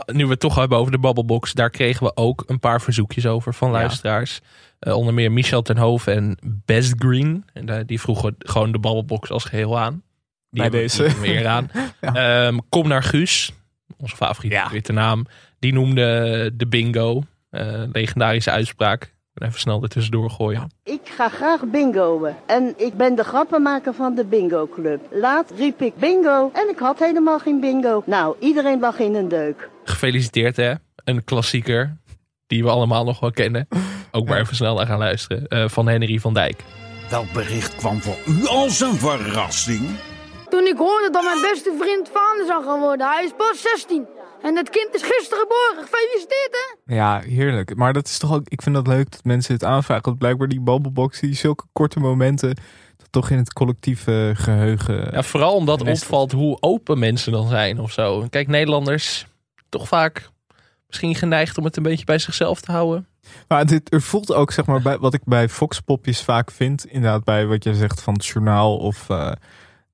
[0.07, 3.27] nu we het toch hebben over de Babbelbox, daar kregen we ook een paar verzoekjes
[3.27, 3.75] over van Ja.
[3.75, 4.41] luisteraars.
[4.79, 7.45] Eh, onder meer Michel Tenhoven en Best Green.
[7.53, 10.03] En eh, die vroegen gewoon de Babbelbox als geheel aan.
[10.51, 11.21] Die Bij deze.
[11.21, 11.71] weer aan.
[12.01, 13.53] Ehm, kom naar Guus,
[13.97, 14.71] onze favoriete Ja.
[14.71, 15.27] witte naam.
[15.59, 17.23] Die noemde de bingo.
[17.53, 19.13] Eh, legendarische uitspraak.
[19.35, 20.71] Even snel er tussendoor gooien.
[20.85, 22.35] Ik ga graag bingoen.
[22.47, 25.01] En ik ben de grappenmaker van de bingo club.
[25.11, 28.03] Laat riep ik bingo en ik had helemaal geen bingo.
[28.07, 29.69] Nou, iedereen lag in een deuk.
[29.85, 30.73] Gefeliciteerd hè.
[31.05, 31.97] Een klassieker.
[32.47, 33.69] Die we allemaal nog wel kennen.
[34.11, 35.47] Ook maar even snel naar gaan luisteren.
[35.49, 36.65] eh, van Henry van Dijk.
[37.11, 39.89] Welk bericht kwam voor u als een verrassing?
[40.49, 44.07] Toen ik hoorde dat mijn beste vriend vader zou gaan worden, hij is pas 16.
[44.43, 45.89] En het kind is gisteren geboren.
[45.89, 46.95] Gefeliciteerd, hè?
[46.95, 47.77] Ja, heerlijk.
[47.77, 50.05] Maar dat is toch ook, ik vind dat leuk dat mensen het aanvragen.
[50.05, 52.55] Want blijkbaar die babbelbox, die zulke korte momenten,
[52.97, 55.09] dat toch in het collectieve geheugen.
[55.13, 58.27] Ja, vooral omdat opvalt hoe open mensen dan zijn of zo.
[58.31, 59.27] Kijk, Nederlanders
[59.69, 60.31] toch vaak
[60.87, 63.07] misschien geneigd om het een beetje bij zichzelf te houden.
[63.49, 67.25] Maar dit, er voelt ook, zeg maar, bij, wat ik bij Foxpopjes vaak vind, inderdaad
[67.25, 69.11] bij wat je zegt van het journaal of...
[69.11, 69.33] eh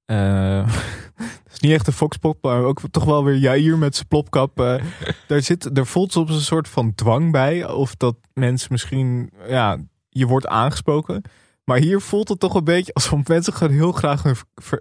[1.45, 4.61] het is niet echt een Foxpop, maar ook toch wel weer Jair met zijn plopkap.
[4.61, 4.83] eh,
[5.29, 7.69] daar, zit, daar voelt soms een soort van dwang bij.
[7.69, 11.23] Of dat mensen misschien, ja, je wordt aangesproken.
[11.65, 14.25] Maar hier voelt het toch een beetje alsof mensen gewoon heel graag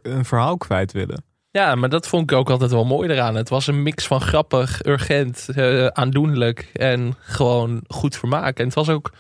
[0.02, 1.24] een verhaal kwijt willen.
[1.52, 3.36] Ja, maar dat vond ik ook altijd wel mooi eraan.
[3.36, 8.58] Het was een mix van grappig, urgent, eh, aandoenlijk en gewoon goed vermaak.
[8.58, 9.12] En het was ook,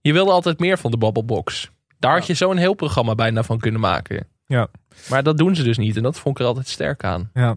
[0.00, 1.70] je wilde altijd meer van de Babbelbox.
[1.98, 4.26] Daar had je zo'n heel programma bijna van kunnen maken.
[4.50, 4.68] Ja.
[5.08, 7.30] Maar dat doen ze dus niet en dat vond ik er altijd sterk aan.
[7.34, 7.56] Ja.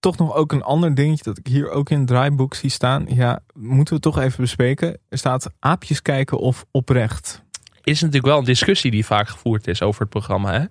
[0.00, 3.06] Toch nog ook een ander dingetje dat ik hier ook in het draaiboek zie staan.
[3.08, 4.98] Ja, moeten we toch even bespreken.
[5.08, 7.42] Er staat aapjes kijken of oprecht.
[7.82, 10.64] Is natuurlijk wel een discussie die vaak gevoerd is over het programma, hè?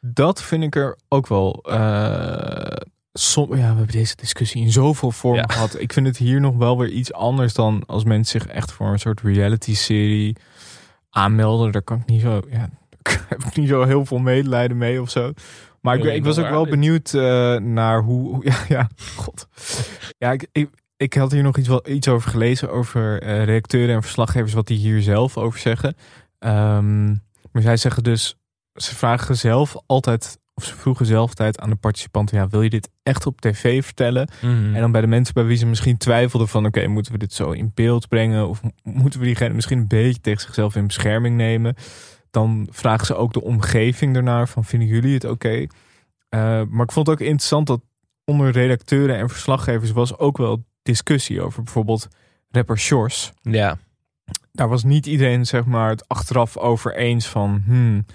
[0.00, 1.64] Dat vind ik er ook wel.
[3.12, 5.80] som, ja, we hebben deze discussie in zoveel vormen gehad.
[5.80, 8.88] Ik vind het hier nog wel weer iets anders dan als mensen zich echt voor
[8.92, 10.36] een soort reality-serie
[11.10, 11.72] aanmelden.
[11.72, 12.42] Daar kan ik niet zo.
[12.50, 12.70] Ja,
[13.28, 15.32] heb ik niet zo heel veel medelijden mee of zo.
[15.80, 18.40] Maar ik, ik was ook wel benieuwd eh, naar hoe.
[18.44, 19.48] Ja, ja, god.
[20.18, 22.70] Ja, ik, ik, ik had hier nog iets, wel, iets over gelezen.
[22.70, 24.52] Over eh, redacteuren en verslaggevers.
[24.52, 25.96] Wat die hier zelf over zeggen.
[26.38, 27.06] Ehm,
[27.52, 28.36] maar zij zeggen dus.
[28.74, 30.38] Ze vragen zelf altijd.
[30.54, 32.36] Of ze vroegen zelf altijd aan de participanten.
[32.36, 34.28] Ja, wil je dit echt op tv vertellen?
[34.42, 34.74] Mhm.
[34.74, 36.66] En dan bij de mensen bij wie ze misschien twijfelden van...
[36.66, 38.48] oké, moeten we dit zo in beeld brengen?
[38.48, 41.74] Of mo- moeten we diegene misschien een beetje tegen zichzelf in bescherming nemen?
[42.36, 44.64] Dan vragen ze ook de omgeving ernaar van...
[44.64, 45.66] vinden jullie het oké?
[46.28, 47.80] Eh, maar ik vond het ook interessant dat
[48.24, 49.90] onder redacteuren en verslaggevers...
[49.90, 52.08] was ook wel discussie over bijvoorbeeld
[52.50, 53.32] rapper Shores.
[53.42, 53.78] Ja.
[54.52, 57.62] Daar was niet iedereen zeg maar het achteraf over eens van...
[57.66, 58.06] Hmm,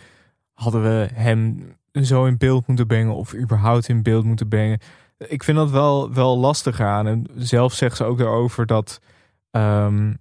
[0.53, 4.79] hadden we hem zo in beeld moeten brengen of überhaupt in beeld moeten brengen.
[5.17, 7.07] Ik vind dat wel, wel lastig aan.
[7.07, 8.99] En zelf zegt ze ook daarover dat,
[9.51, 10.13] ehm,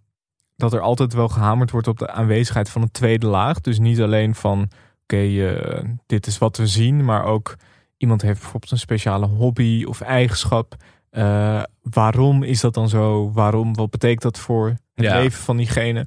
[0.61, 3.61] dat er altijd wel gehamerd wordt op de aanwezigheid van een tweede laag.
[3.61, 4.69] Dus niet alleen van,
[5.03, 5.17] oké,
[5.49, 7.57] eh, dit is wat we zien, maar ook
[7.97, 10.75] iemand heeft bijvoorbeeld een speciale hobby of eigenschap.
[11.11, 13.33] Eh, waarom is dat dan zo?
[13.33, 13.75] Waarom?
[13.75, 15.19] Wat betekent dat voor het Ja.
[15.21, 16.07] leven van diegene?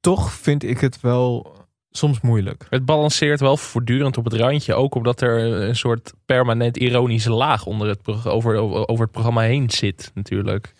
[0.00, 1.56] Toch vind ik het wel
[1.90, 2.66] soms moeilijk.
[2.70, 4.74] Het balanceert wel voortdurend op het randje.
[4.74, 8.56] Ook omdat er een soort permanent ironische laag onder het, over,
[8.88, 10.74] over het programma heen zit natuurlijk.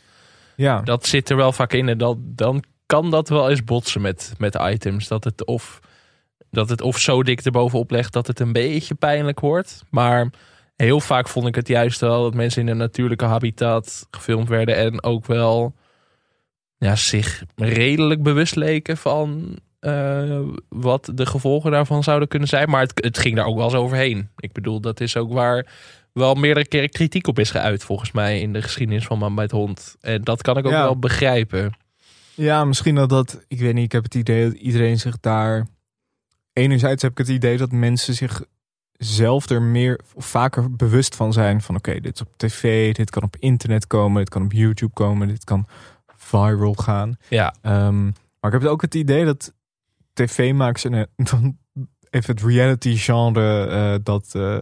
[0.57, 0.81] Ja.
[0.81, 1.89] Dat zit er wel vaak in.
[1.89, 5.09] En dat, dan kan dat wel eens botsen met, met items.
[5.09, 5.81] Dat het, of,
[6.51, 9.83] dat het of zo dik erbovenop legt dat het een beetje pijnlijk wordt.
[9.91, 10.31] Maar
[10.77, 14.77] heel vaak vond ik het juist wel dat mensen in een natuurlijke habitat gefilmd werden.
[14.77, 15.75] En ook wel
[16.79, 22.71] ja, zich redelijk bewust leken van eh, wat de gevolgen daarvan zouden kunnen zijn.
[22.71, 24.29] Maar het, het ging daar ook wel eens overheen.
[24.37, 25.67] Ik bedoel, dat is ook waar
[26.13, 29.45] wel meerdere keren kritiek op is geuit, volgens mij, in de geschiedenis van Man bij
[29.45, 29.97] het Hond.
[30.01, 30.83] En dat kan ik ook Ja.
[30.83, 31.73] wel begrijpen.
[32.43, 35.67] Ja, misschien dat dat, ik weet niet, ik heb het idee dat iedereen zich daar.
[36.53, 38.45] Enerzijds heb ik het idee dat mensen zich
[38.93, 43.11] zelf er meer of vaker bewust van zijn van oké, dit is op tv, dit
[43.11, 45.67] kan op internet komen, dit kan op YouTube komen, dit kan
[46.17, 47.17] viral gaan.
[47.29, 47.55] Ja.
[47.63, 48.05] Ehm,
[48.41, 49.53] maar ik heb ook het idee dat
[50.13, 51.59] tv-makers en eh, dan
[52.13, 54.57] even het reality genre eh, dat eh,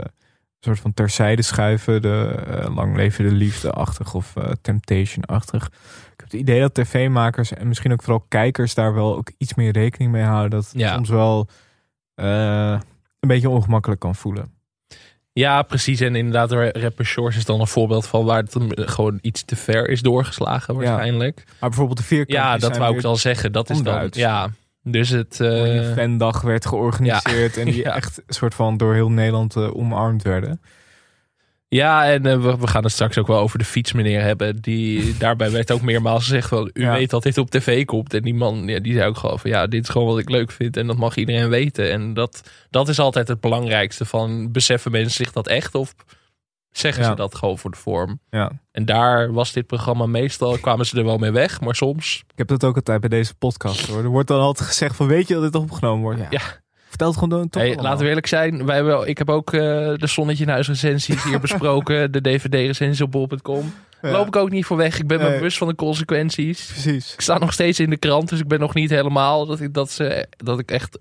[0.60, 5.70] soort van terzijde schuiven, de eh, lang leven de liefde-achtig of temptation-achtig.
[6.22, 9.54] Ik heb het idee dat tv-makers en misschien ook vooral kijkers daar wel ook iets
[9.54, 10.50] meer rekening mee houden.
[10.50, 10.94] Dat het Ja.
[10.94, 11.48] soms wel
[12.14, 12.78] eh,
[13.20, 14.52] een beetje ongemakkelijk kan voelen.
[15.32, 16.00] Ja, precies.
[16.00, 19.44] En inderdaad, de rapper Shores is dan een voorbeeld van waar het hem gewoon iets
[19.44, 21.42] te ver is doorgeslagen waarschijnlijk.
[21.60, 23.52] Maar bijvoorbeeld de vierkantjes Ja, dat wou ik al zeggen.
[23.52, 24.50] Dat is dan, ja.
[24.82, 25.40] Dus het...
[25.40, 27.94] eh, Een fandag werd georganiseerd en die Ja.
[27.96, 30.60] echt soort van door heel Nederland eh, omarmd werden.
[31.72, 34.60] Ja, en eh, we, we gaan het straks ook wel over de fietsmeneer hebben.
[34.60, 36.92] Die, daarbij werd ook meermaals gezegd van, u Ja.
[36.92, 38.14] weet dat dit op tv komt.
[38.14, 40.28] En die man, ja, die zei ook gewoon van, ja, dit is gewoon wat ik
[40.30, 40.76] leuk vind.
[40.76, 41.90] En dat mag iedereen weten.
[41.90, 45.74] En dat, dat is altijd het belangrijkste van, beseffen mensen zich dat echt?
[45.74, 45.94] Of
[46.70, 47.08] zeggen Ja.
[47.08, 48.20] ze dat gewoon voor de vorm?
[48.30, 48.50] Ja.
[48.72, 51.60] En daar was dit programma meestal, kwamen ze er wel mee weg.
[51.60, 54.02] Maar soms, Ik heb dat ook altijd bij deze podcast hoor.
[54.02, 56.20] Er wordt dan altijd gezegd van weet je dat dit opgenomen wordt?
[56.30, 56.40] Ja.
[56.90, 58.66] Vertel het gewoon toch hey, laten we eerlijk zijn.
[58.66, 59.60] Wij hebben, ik heb ook eh,
[59.96, 62.12] de Zonnetje in Huis recensies hier besproken.
[62.12, 63.74] De DVD-recensies op bol.com.
[64.02, 64.10] Ja.
[64.10, 64.98] Loop ik ook niet voor weg.
[64.98, 66.66] Ik ben me bewust van de consequenties.
[66.66, 67.12] Precies.
[67.12, 69.74] Ik sta nog steeds in de krant, dus ik ben nog niet helemaal dat ik,
[69.74, 70.98] dat ze, dat ik echt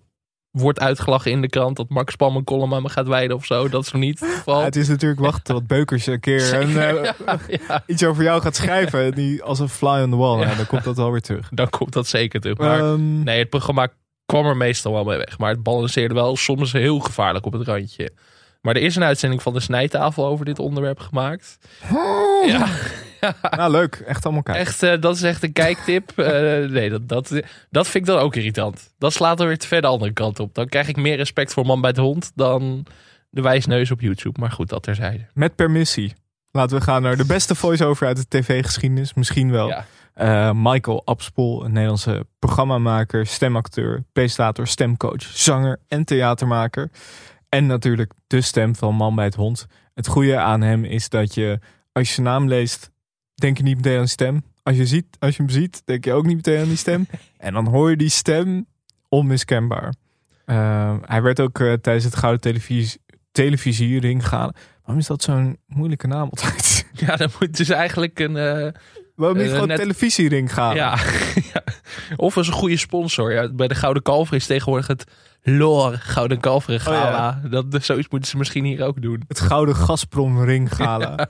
[0.51, 3.45] wordt uitgelachen in de krant dat Max Pam een column aan me gaat wijden of
[3.45, 3.69] zo.
[3.69, 4.59] Dat is nog niet het geval.
[4.59, 8.23] Ja, het is natuurlijk wachten tot Beukers een keer Zeker, een, eh, ja, iets over
[8.23, 9.13] jou gaat schrijven.
[9.13, 10.43] Die als een fly on the wall.
[10.43, 11.49] Nou, dan komt dat wel weer terug.
[11.51, 12.57] Dan komt dat zeker terug.
[12.57, 13.87] Maar Ehm, nee, het programma
[14.29, 15.37] kwam er meestal wel mee weg.
[15.37, 18.11] Maar het balanceerde wel soms heel gevaarlijk op het randje.
[18.61, 21.57] Maar er is een uitzending van de snijtafel over dit onderwerp gemaakt.
[22.45, 22.67] Ja,
[23.57, 23.95] nou, leuk.
[23.95, 24.65] Echt allemaal kijken.
[24.65, 26.11] echt, eh, dat is echt een kijktip.
[26.19, 28.93] Eh, nee, dat, dat, dat vind ik dan ook irritant.
[28.97, 30.55] Dat slaat er weer te ver de andere kant op.
[30.55, 32.85] Dan krijg ik meer respect voor Man bij het Hond dan
[33.29, 34.39] de wijsneus op YouTube.
[34.39, 35.25] Maar goed, dat terzijde.
[35.33, 36.13] Met permissie.
[36.51, 39.13] Laten we gaan naar de beste voice-over uit de tv-geschiedenis.
[39.13, 39.67] Misschien wel.
[39.67, 39.85] Ja.
[40.19, 46.89] Eh, Michael Abspoel, een Nederlandse programmamaker, stemacteur, presentator, stemcoach, zanger en theatermaker.
[47.49, 49.65] En natuurlijk de stem van Man bij het Hond.
[49.93, 51.59] Het goede aan hem is dat je,
[51.91, 52.91] als je zijn naam leest,
[53.35, 54.43] denk je niet meteen aan die stem.
[54.63, 57.07] Als je, ziet, als je hem ziet, denk je ook niet meteen aan die stem.
[57.37, 58.65] en dan hoor je die stem
[59.09, 59.93] onmiskenbaar.
[60.45, 63.01] Eh, hij werd ook eh, tijdens het Gouden Televisie,
[63.31, 64.51] televisiering gaan.
[64.79, 66.87] Waarom is dat zo'n moeilijke naam altijd?
[66.93, 68.73] Ja, dan moet dus eigenlijk een...
[69.19, 70.75] eh, Waarom niet Eh, gewoon net- televisiering gaan?
[70.75, 70.97] Ja.
[71.53, 71.63] ja.
[72.15, 73.31] Of als een goede sponsor.
[73.33, 75.03] Ja, bij de Gouden Kalver is tegenwoordig het
[75.43, 77.41] Loor Gouden Kalveren Gala.
[77.49, 79.23] dat, zoiets moeten ze misschien hier ook doen.
[79.27, 81.15] Het Gouden Gazprom Ring Gala.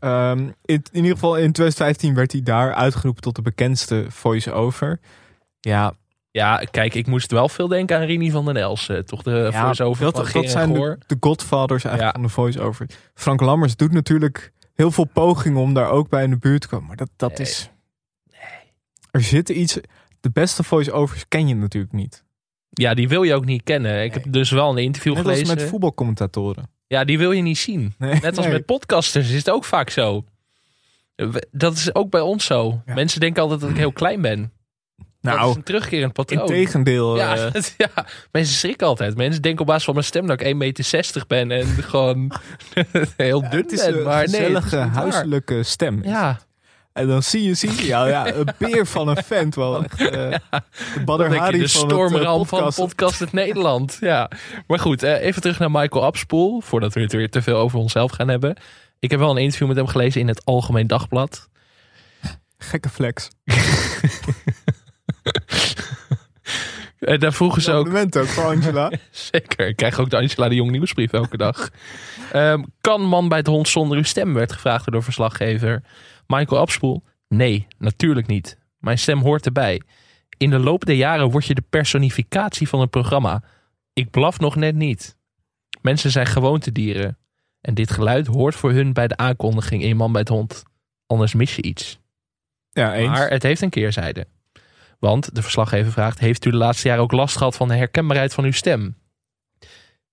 [0.00, 5.00] Ehm, in, in ieder geval in 2015 werd hij daar uitgeroepen tot de bekendste voice-over.
[5.60, 5.92] Ja,
[6.30, 9.06] Ja, kijk, ik moest wel veel denken aan Rini van den Elsen.
[9.06, 12.86] Toch de voice-over dat, van dat Geer zijn de, godfathers eigenlijk van de voice-over.
[13.14, 16.68] Frank Lammers doet natuurlijk heel veel pogingen om daar ook bij in de buurt te
[16.68, 16.86] komen.
[16.86, 17.46] Maar dat, dat Nee.
[17.46, 17.70] is...
[19.10, 19.78] Er zit iets...
[20.20, 22.24] De beste voice-overs ken je natuurlijk niet.
[22.70, 24.02] Ja, die wil je ook niet kennen.
[24.04, 25.46] Ik heb dus wel een interview Net gelezen.
[25.46, 26.70] met voetbalcommentatoren.
[26.86, 27.94] Ja, die wil je niet zien.
[27.98, 28.54] Nee, Net als nee.
[28.54, 30.24] met podcasters is het ook vaak zo.
[31.50, 32.82] Dat is ook bij ons zo.
[32.86, 32.94] Ja.
[32.94, 34.52] Mensen denken altijd dat ik heel klein ben.
[35.20, 36.40] Dat is Nou, een terugkerend patroon.
[36.40, 37.16] integendeel.
[37.16, 37.62] Ja, eh,
[37.94, 39.16] ja, mensen schrikken altijd.
[39.16, 42.32] Mensen denken op basis van mijn stem dat ik 1,60 meter ben en gewoon
[43.16, 43.96] heel dun het is ben.
[43.98, 44.88] een Maar nee, gezellige, waar.
[44.88, 46.00] huiselijke stem.
[46.04, 46.40] Ja,
[46.92, 49.84] En dan zie je, zie je ja, ja, een beer van een vent wel.
[49.84, 50.40] Echt, de
[51.06, 52.78] denk je Hari de van het, eh, stormram van podcast.
[52.78, 53.96] podcast het Nederland.
[54.00, 54.30] Ja.
[54.66, 56.60] Maar goed, even terug naar Michael Abspoel.
[56.60, 58.56] Voordat we het weer te veel over onszelf gaan hebben.
[58.98, 61.48] Ik heb wel een interview met hem gelezen in het Algemeen Dagblad.
[62.58, 63.28] Gekke flex.
[67.00, 67.82] En daar vroegen ze ook...
[67.84, 68.92] Compliment ook voor Angela.
[69.10, 71.70] Zeker, ik krijg ook de Angela de Jong nieuwsbrief elke dag.
[72.32, 75.82] Ehm, kan man bij het hond zonder uw stem, werd gevraagd door de verslaggever.
[76.26, 78.58] Michael Abspoel, nee, natuurlijk niet.
[78.78, 79.82] Mijn stem hoort erbij.
[80.36, 83.42] In de loop der jaren word je de personificatie van een programma.
[83.92, 85.16] Ik blaf nog net niet.
[85.82, 87.18] Mensen zijn gewoontedieren.
[87.60, 90.62] En dit geluid hoort voor hun bij de aankondiging in Man bij het Hond.
[91.06, 91.98] Anders mis je iets.
[92.70, 93.08] Ja, eens.
[93.08, 94.26] Maar het heeft een keerzijde.
[95.00, 98.34] Want de verslaggever vraagt: Heeft u de laatste jaren ook last gehad van de herkenbaarheid
[98.34, 98.96] van uw stem?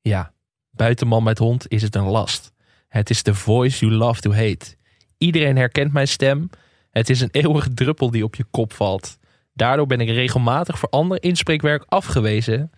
[0.02, 0.34] Ja,
[0.70, 2.52] buiten man met hond is het een last.
[2.88, 4.76] Het is de voice you love to hate.
[5.18, 6.50] Iedereen herkent mijn stem.
[6.92, 9.18] Het is een eeuwige druppel die op je kop valt.
[9.54, 12.72] Daardoor ben ik regelmatig voor ander inspreekwerk afgewezen.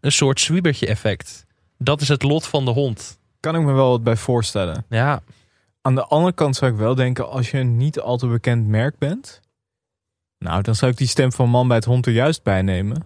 [0.00, 1.46] Een soort zwiebertje effect.
[1.78, 3.18] Dat is het lot van de hond.
[3.40, 4.84] Kan ik me wel wat bij voorstellen.
[4.88, 5.22] Ja,
[5.82, 8.66] Aan de andere kant zou ik wel denken, als je een niet al te bekend
[8.66, 9.40] merk bent.
[10.38, 13.02] Nou, dan zou ik die stem van man bij het hond er juist bij nemen.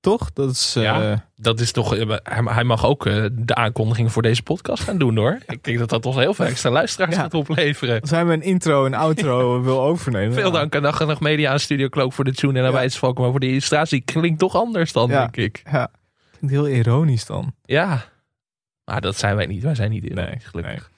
[0.00, 0.32] Toch?
[0.32, 0.76] Dat is.
[0.76, 1.90] eh, dat is toch.
[1.90, 5.38] Hij hij mag ook eh, de aankondigingen voor deze podcast gaan doen hoor.
[5.46, 7.20] Ik denk dat dat ons heel veel extra luisteraars Ja.
[7.20, 8.00] gaat opleveren.
[8.00, 10.34] Als hij me een intro en outro wil overnemen.
[10.34, 12.70] Veel dank aan Dag en Nacht Media en Studio Cloak voor de tune en aan
[12.70, 12.76] Ja.
[12.76, 13.18] Wijsvalk.
[13.18, 15.62] Maar voor de illustratie klinkt toch anders dan, denk ik.
[15.72, 15.90] Ja.
[16.30, 17.54] Klinkt heel ironisch dan.
[17.64, 18.04] Ja.
[18.84, 19.62] Maar dat zijn wij niet.
[19.62, 20.14] Wij zijn niet in.
[20.14, 20.90] Nee, gelukkig.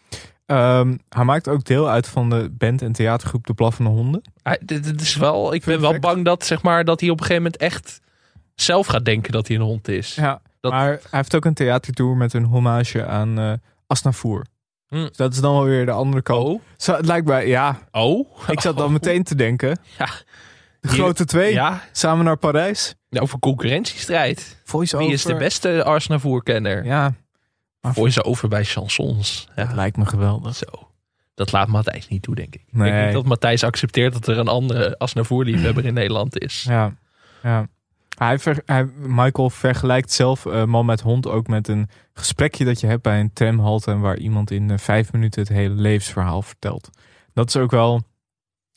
[0.51, 4.23] Ehm, hij maakt ook deel uit van de band en theatergroep De Blaffende Honden.
[4.43, 7.21] Hij- dit, dit is wel, ik ben wel bang dat, zeg maar, dat hij op
[7.21, 8.01] een gegeven moment echt
[8.55, 10.15] zelf gaat denken dat hij een hond is.
[10.15, 14.47] Ja, Dat- maar hij heeft ook een theatertour met een hommage aan Asnavoer.
[14.89, 16.45] Dus dat is dan wel weer de andere kant.
[16.47, 16.61] Oh.
[16.77, 18.29] Zo, het lijkt mij, ja, Oh.
[18.49, 19.79] ik zat dan meteen te denken.
[19.99, 20.07] Ja.
[20.81, 21.83] De Hier- grote twee, Ja.
[21.93, 22.95] samen naar Parijs.
[23.09, 24.61] Ja, Over concurrentiestrijd.
[24.65, 26.85] Voice Wie is de beste Arsnavoer-kenner?
[26.85, 27.13] Ja,
[27.81, 29.49] Voice over bij chansons.
[29.57, 29.65] Ja.
[29.65, 30.57] dat lijkt me geweldig.
[30.57, 30.89] Zo.
[31.35, 32.61] Dat laat Matthijs niet toe, denk ik.
[32.73, 36.65] Ik denk niet dat Matthijs accepteert dat er een andere Asnavoer-liefhebber in Nederland is.
[36.69, 36.95] Ja,
[37.43, 37.69] ja.
[38.19, 42.81] Hij ver- hij, Michael vergelijkt zelf eh, man met hond ook met een gesprekje dat
[42.81, 46.91] je hebt bij een tramhalte waar iemand in eh, vijf minuten het hele levensverhaal vertelt.
[47.35, 48.03] Dat is ook wel.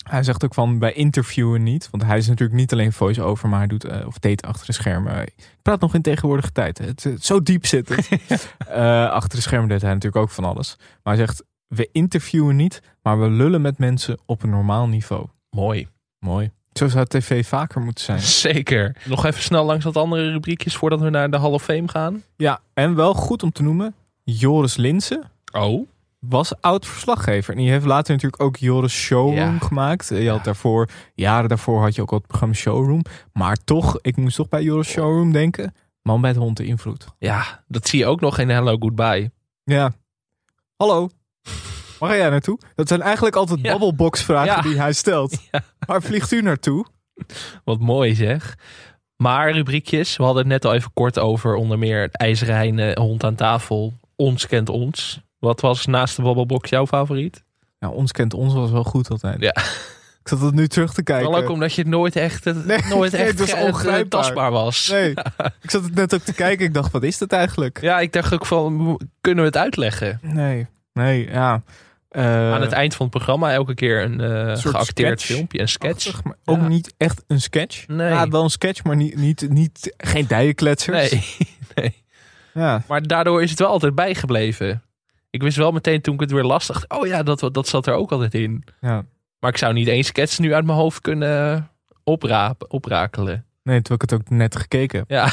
[0.04, 3.60] Hij zegt ook van bij interviewen niet, want hij is natuurlijk niet alleen voice-over, maar
[3.60, 5.22] hij doet eh, of deed achter de schermen.
[5.22, 6.78] Ik praat nog in tegenwoordige tijd.
[6.78, 8.10] Het, het- zo diep zit het.
[8.68, 10.76] Eh, achter de schermen deed hij natuurlijk ook van alles.
[11.04, 15.28] Maar hij zegt: we interviewen niet, maar we lullen met mensen op een normaal niveau.
[15.50, 15.88] Mooi.
[16.20, 16.52] Mooi.
[16.74, 18.20] Zo zou tv vaker moeten zijn.
[18.52, 18.96] Zeker.
[19.06, 22.24] Nog even snel langs wat andere rubriekjes voordat we naar de Hall of Fame gaan.
[22.36, 23.94] Ja, en wel goed om te noemen.
[24.24, 25.88] Joris Linsen Oh.
[26.30, 27.54] Was oud verslaggever.
[27.54, 29.58] En die heeft later natuurlijk ook Joris Showroom Ja.
[29.60, 30.08] gemaakt.
[30.10, 33.02] Je had daarvoor, jaren daarvoor had je ook al het programma Showroom.
[33.34, 35.74] Maar toch, ik moest toch bij Joris Showroom denken.
[36.02, 37.06] Man het hond de invloed.
[37.20, 39.32] Ja, dat zie je ook nog in Hello Goodbye.
[39.64, 39.92] Ja.
[40.76, 41.10] Hallo.
[42.00, 42.60] Waar ga jij naartoe?
[42.76, 43.72] Dat zijn eigenlijk altijd Ja.
[43.72, 44.62] babbelbox vragen Ja.
[44.62, 45.38] die hij stelt.
[45.88, 46.86] Waar vliegt u naartoe?
[47.64, 48.58] Wat mooi zeg.
[49.18, 53.36] Maar rubriekjes, we hadden het net al even kort over onder meer het hond aan
[53.36, 55.22] tafel, ons kent ons.
[55.44, 57.44] Wat was naast de babbelbox jouw favoriet?
[57.80, 59.42] Ja, ons kent ons was wel goed altijd.
[59.42, 59.56] Ja.
[60.22, 61.34] Ik zat het nu terug te kijken.
[61.36, 64.88] Ook omdat je het nooit echt, het, Nee, nooit nee, echt het was tastbaar was.
[64.90, 65.10] Nee,
[65.62, 66.66] ik zat het net ook te kijken.
[66.66, 67.82] Ik dacht, wat is dat eigenlijk?
[67.82, 70.20] Ja, ik dacht ook van, kunnen we het uitleggen?
[70.22, 71.62] Nee, nee, ja.
[72.10, 75.26] Eh, Aan het eind van het programma elke keer een eh, geacteerd sketch.
[75.26, 76.08] filmpje, een sketch.
[76.08, 76.68] Achtig, maar ook Ja.
[76.68, 77.88] niet echt een sketch.
[77.88, 78.10] Nee.
[78.10, 81.12] Ja, wel een sketch, maar niet, niet, niet geen dijenkletsers.
[81.12, 81.24] Nee,
[81.76, 82.04] nee.
[82.54, 82.84] Ja.
[82.88, 84.84] Maar daardoor is het wel altijd bijgebleven.
[85.34, 87.68] Ik wist wel meteen toen ik het weer las, dacht ik, oh ja, dat, dat
[87.68, 88.64] zat er ook altijd in.
[88.82, 89.06] ja.
[89.40, 91.70] Maar ik zou niet één sketch nu uit mijn hoofd kunnen
[92.04, 93.46] oprapen, oprakelen.
[93.64, 95.10] Nee, terwijl ik het ook net gekeken heb.
[95.10, 95.30] Ja.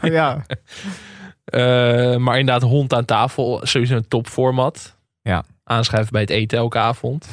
[0.18, 0.44] Ja.
[1.44, 4.96] Eh, maar inderdaad, hond aan tafel, sowieso een topformat.
[5.22, 5.44] Ja.
[5.64, 7.28] Aanschuiven bij het eten elke avond.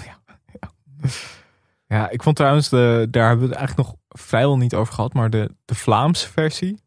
[1.88, 5.14] Ja, ik vond trouwens, de, daar hebben we het eigenlijk nog vrijwel niet over gehad,
[5.14, 6.80] maar de, de Vlaamse versie.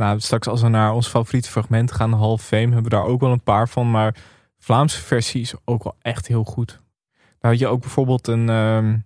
[0.00, 3.20] Nou, straks als we naar ons favoriete fragment gaan, of Fame, hebben we daar ook
[3.20, 3.90] wel een paar van.
[3.90, 4.20] Maar de
[4.58, 6.80] Vlaamse versie is ook wel echt heel goed.
[7.38, 8.96] Daar had je ook bijvoorbeeld een, ehm,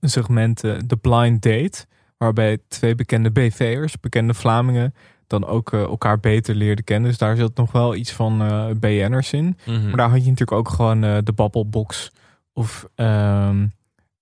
[0.00, 1.86] een segment, eh, The Blind Date,
[2.16, 4.94] waarbij twee bekende BV'ers, bekende Vlamingen,
[5.26, 7.08] dan ook eh, elkaar beter leerden kennen.
[7.08, 9.58] Dus daar zit nog wel iets van eh BN'ers in.
[9.66, 9.86] Mhm.
[9.86, 12.10] Maar daar had je natuurlijk ook gewoon de babbelbox
[12.52, 13.66] of ehm,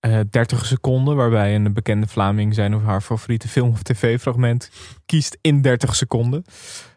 [0.03, 4.71] eh 30 seconden, waarbij een bekende Vlaming zijn of haar favoriete film of tv-fragment
[5.07, 6.45] kiest in 30 seconden.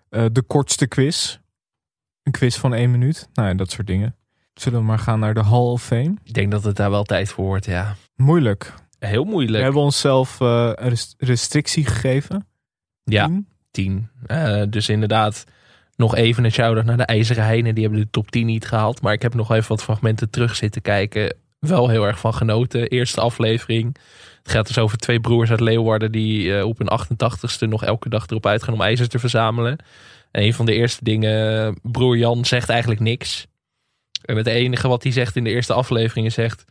[0.10, 1.38] Eh, de kortste quiz.
[2.24, 3.30] Een quiz van één minuut.
[3.34, 4.16] Nou ja, dat soort dingen.
[4.54, 6.14] Zullen we maar gaan naar de Hall of Fame?
[6.24, 7.96] Ik denk dat het daar wel tijd voor wordt, ja.
[8.16, 8.74] Moeilijk.
[9.00, 9.64] Heel We moeilijk.
[9.64, 12.48] hebben onszelf eh, een rest- restrictie gegeven.
[13.04, 13.48] Ja, Tien.
[13.72, 14.10] 10.
[14.26, 15.44] Eh, dus inderdaad,
[15.96, 17.76] nog even een shout-out naar de IJzeren Heinen.
[17.76, 19.02] Die hebben de top 10 niet gehaald.
[19.02, 21.36] Maar ik heb nog even wat fragmenten terug zitten kijken.
[21.68, 22.88] Wel heel erg van genoten.
[22.88, 23.98] Eerste aflevering.
[24.44, 26.12] Het gaat dus over twee broers uit Leeuwarden...
[26.12, 29.78] die eh, op hun 88ste nog elke dag erop uitgaan om ijzer te verzamelen.
[30.32, 33.48] En een van de eerste dingen, broer Jan zegt eigenlijk niks.
[34.26, 36.66] En het enige wat hij zegt in de eerste aflevering is zegt...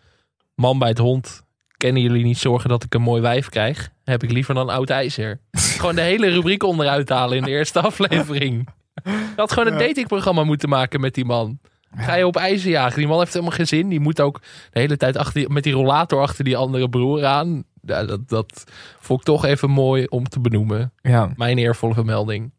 [0.54, 1.44] Man bij het hond,
[1.76, 3.90] kennen jullie niet zorgen dat ik een mooi wijf krijg?
[4.04, 5.40] Heb ik liever dan oud ijzer.
[5.78, 8.68] gewoon de hele rubriek onderuit halen in de eerste aflevering.
[9.04, 11.58] Je had gewoon een datingprogramma moeten maken met die man.
[11.96, 12.98] Ga je op ijzer jagen?
[12.98, 13.88] Die man heeft helemaal geen zin.
[13.88, 17.24] Die moet ook de hele tijd achter die- met die rollator achter die andere broer
[17.24, 17.64] aan.
[17.82, 18.64] Ja, dat, dat
[19.00, 20.92] vond ik toch even mooi om te benoemen.
[21.02, 21.32] Ja.
[21.36, 22.52] Mijn eervolle vermelding.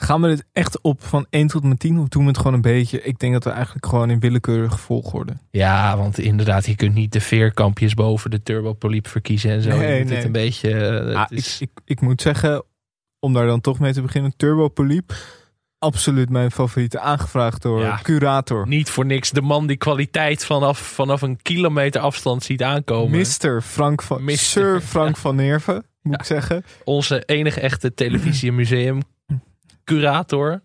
[0.00, 2.54] Gaan we dit echt op van 1 tot met 10 of doen we het gewoon
[2.54, 3.02] een beetje?
[3.02, 5.32] Ik denk dat we eigenlijk gewoon in willekeurige volgorde.
[5.50, 9.68] Ja, want inderdaad, je kunt niet de veerkampjes boven de turbopoliep verkiezen en zo.
[9.76, 10.24] Nee, nee.
[10.24, 10.70] een beetje...
[10.88, 12.62] eh, Ah, is- ik, ik, ik moet zeggen,
[13.20, 15.12] om daar dan toch mee te beginnen, Turbo Poliep.
[15.78, 17.98] Absoluut mijn favoriete, aangevraagd door Ja.
[18.02, 18.68] curator.
[18.68, 23.18] niet voor niks de man die kwaliteit vanaf, vanaf een kilometer afstand ziet aankomen.
[23.42, 23.62] Mr.
[23.62, 24.36] Frank van, Mr.
[24.36, 26.64] Sir Frank van Nerven, moet ik zeggen.
[26.84, 29.00] Onze enige echte televisie- en museum
[29.84, 30.62] curator.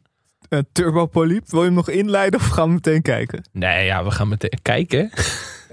[0.50, 3.44] Eh, Turbo wil je hem nog inleiden of gaan we meteen kijken?
[3.52, 5.12] Nee, ja, we gaan meteen kijken.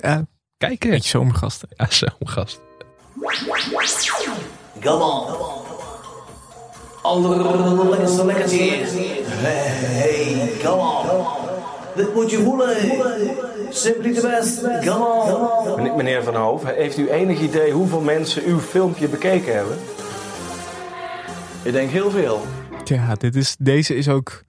[0.03, 0.27] Ja,
[0.57, 0.91] Kijken.
[0.91, 1.69] beetje zomergasten.
[1.77, 2.61] Ja, zo, gast.
[4.81, 5.60] Come on.
[7.03, 8.91] Allerlekkerste lekkertjes.
[9.29, 11.27] Hey, come on.
[11.97, 12.77] Dit moet je voelen.
[13.71, 14.61] Simply the best.
[14.89, 15.77] Come on.
[15.77, 19.77] Meneer- Meneer Van Hoof, heeft u enig idee hoeveel mensen uw filmpje bekeken hebben?
[21.63, 22.41] Ik denk heel veel.
[22.85, 24.43] Ja, dit is, deze is ook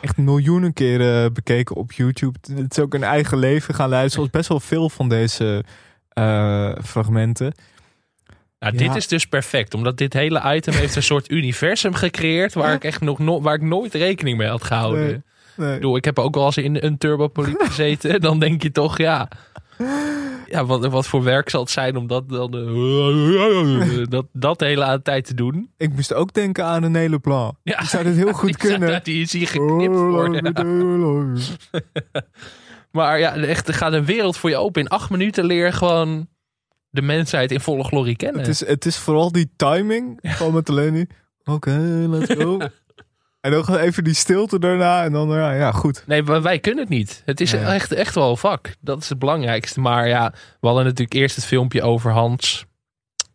[0.00, 2.38] echt miljoenen keren bekeken op YouTube.
[2.56, 4.10] Het is ook een eigen leven gaan leiden.
[4.10, 5.64] Zoals best wel veel van deze
[6.08, 7.54] eh, fragmenten.
[8.62, 8.86] Nou, Ja.
[8.86, 12.84] dit is dus perfect, omdat dit hele item heeft een soort universum gecreëerd waar ik
[12.84, 15.02] echt nog no waar ik nooit rekening mee had gehouden.
[15.06, 15.20] Nee,
[15.56, 15.68] nee.
[15.68, 18.20] Ik bedoel, ik heb ook wel eens in een turbopoliep gezeten.
[18.20, 19.28] dan denk je toch, ja.
[20.48, 24.64] Ja, wat, wat voor werk zal het zijn om dat dan eh, dat, dat de
[24.64, 25.70] hele tijd te doen?
[25.76, 27.56] Ik moest ook denken aan een hele plan.
[27.62, 27.80] Ja.
[27.80, 29.00] Ik zou dit heel goed kunnen.
[29.02, 30.52] Die is hier geknipt worden.
[32.90, 34.82] Maar ja, echt, er gaat een wereld voor je open.
[34.82, 36.26] In acht minuten leer je gewoon
[36.92, 38.40] de mensheid in volle glorie kennen.
[38.40, 41.08] Het is, het is vooral die timing van met alleen die...
[41.44, 41.70] Oké,
[42.08, 42.58] let's go.
[43.40, 45.04] en dan gewoon even die stilte daarna.
[45.04, 46.04] En dan, ja, ja goed.
[46.06, 47.22] Nee, maar wij kunnen het niet.
[47.24, 47.72] Het is Ja.
[47.74, 48.74] echt, echt wel een vak.
[48.80, 49.80] Dat is het belangrijkste.
[49.80, 52.64] Maar ja, we hadden natuurlijk eerst het filmpje over Hans.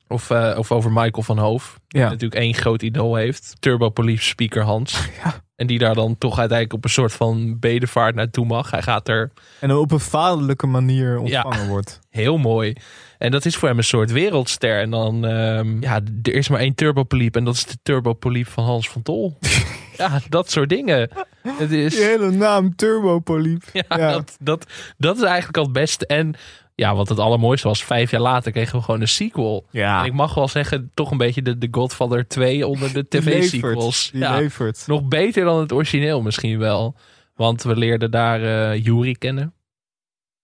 [0.08, 1.80] Of, eh, of over Michael van Hoof.
[1.88, 2.08] Die Ja.
[2.10, 3.56] natuurlijk één groot idool heeft.
[3.60, 4.96] Turbo Police speaker Hans.
[5.56, 8.72] En die daar dan toch uiteindelijk op een soort van bedevaart naartoe mag.
[8.72, 12.00] Hij gaat er En op een vaderlijke manier ontvangen wordt.
[12.10, 12.74] heel mooi.
[13.18, 14.80] En dat is voor hem een soort wereldster.
[14.82, 17.36] En dan, ehm, ja, er is maar één turbopoliep.
[17.36, 19.38] En dat is de turbopoliep van Hans van Tol.
[19.98, 21.10] ja, dat soort dingen.
[21.48, 23.64] Het is, Die hele naam Turbopoliep.
[23.74, 24.66] ja, Dat, dat,
[24.98, 26.06] dat is eigenlijk al het beste.
[26.06, 26.34] En
[26.78, 29.68] ja, wat het allermooiste was, vijf jaar later kregen we gewoon een sequel.
[29.72, 30.00] Ja.
[30.00, 34.10] En ik mag wel zeggen, toch een beetje de, de Godfather 2 onder de tv-sequels.
[34.14, 34.84] levert.
[34.88, 36.96] Nog beter dan het origineel misschien wel.
[37.36, 39.54] Want we leerden daar eh Yuri kennen.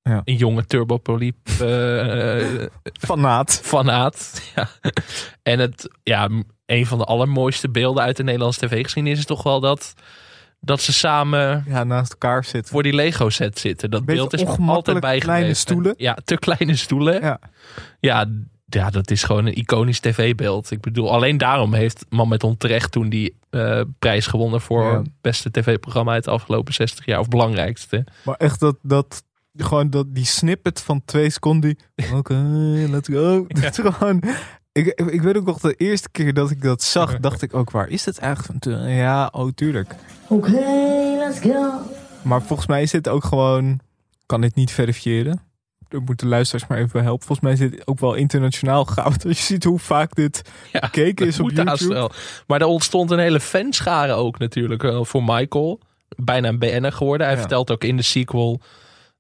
[0.01, 0.21] Ja.
[0.23, 1.49] Een jonge turbopoliep.
[1.59, 2.65] eh
[3.01, 3.59] Fanaat.
[3.63, 4.69] Fanaat, ja.
[5.43, 6.29] En het, ja,
[6.65, 9.93] een van de allermooiste beelden uit de Nederlandse tv-geschiedenis is toch wel dat,
[10.65, 12.71] dat ze samen Ja, naast elkaar zitten.
[12.71, 13.91] voor die Lego set zitten.
[13.91, 15.21] Dat Beetje beeld is me altijd bijgebleven.
[15.21, 15.93] kleine stoelen.
[15.97, 17.21] Ja, te kleine stoelen.
[17.21, 17.39] Ja.
[17.99, 18.25] Ja,
[18.65, 20.71] ja, dat is gewoon een iconisch tv-beeld.
[20.71, 24.83] Ik bedoel, alleen daarom heeft Man met Hond terecht toen die eh, prijs gewonnen voor
[24.91, 25.01] Ja.
[25.21, 27.19] beste tv-programma uit de afgelopen 60 jaar.
[27.19, 28.03] Of belangrijkste.
[28.23, 29.23] Maar echt dat, dat,
[29.55, 31.77] gewoon dat, die snippet van twee seconden.
[32.13, 32.33] Oké,
[32.89, 33.45] let's go.
[33.47, 34.23] Dat is gewoon...
[34.73, 37.53] Ik, ik, ik weet ook nog de eerste keer dat ik dat zag, dacht ik
[37.53, 38.87] ook, waar is het eigenlijk van?
[38.89, 39.95] Ja, oh tuurlijk.
[40.27, 40.63] Oké,
[41.17, 41.71] let's go.
[42.21, 43.79] Maar volgens mij is dit ook gewoon,
[44.25, 45.41] kan dit niet verifiëren.
[45.89, 47.25] Er moeten luisteraars maar even bij helpen.
[47.25, 49.25] Volgens mij is dit ook wel internationaal goud.
[49.27, 51.93] Als je ziet hoe vaak dit gekeken is op YouTube.
[51.93, 52.11] wel.
[52.47, 55.79] Maar er ontstond een hele fanschare ook natuurlijk eh, voor Michael.
[56.15, 57.25] Bijna een BN'er geworden.
[57.27, 57.41] Hij Ja.
[57.41, 58.61] vertelt ook in de sequel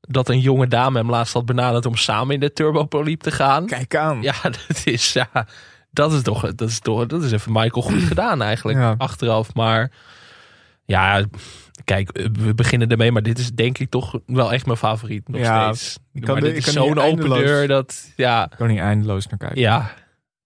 [0.07, 3.65] dat een jonge dame hem laatst had benaderd om samen in de Turbopoliep te gaan.
[3.65, 4.21] Kijk aan.
[4.21, 4.33] Ja,
[4.67, 5.29] dat is, ja,
[5.91, 8.77] dat is toch, dat is toch, dat is even Michael goed gedaan eigenlijk.
[8.79, 8.95] Ja.
[8.97, 9.91] Achteraf, maar
[10.85, 11.25] ja,
[11.83, 15.41] kijk, we beginnen ermee, maar dit is denk ik toch wel echt mijn favoriet nog
[15.41, 15.97] Ja, steeds.
[16.13, 19.27] ik kan maar dit ik is zo'n open deur dat, ja, Ik kan niet eindeloos
[19.27, 19.59] naar kijken.
[19.61, 19.91] ja,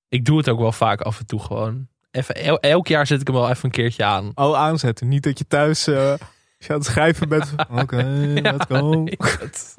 [0.10, 1.88] ik doe het ook wel vaak af en toe gewoon.
[2.12, 4.32] Even, el- elk jaar zet ik hem wel even een keertje aan.
[4.36, 5.08] Oh, aanzetten.
[5.08, 6.14] Niet dat je thuis, eh,
[6.58, 7.53] je aan het schrijven bent.
[7.58, 8.03] van, Oké,
[8.41, 9.03] let's go.
[9.39, 9.76] Dat-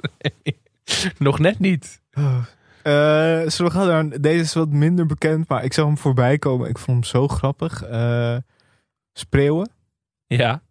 [1.19, 2.01] Nog net niet.
[2.11, 6.39] Eh, zullen we gaan naar, deze is wat minder bekend, maar ik zag hem voorbij
[6.39, 6.69] komen.
[6.69, 7.83] Ik vond hem zo grappig.
[7.83, 8.37] Eh
[9.13, 9.71] spreeuwen.
[10.27, 10.63] Ja.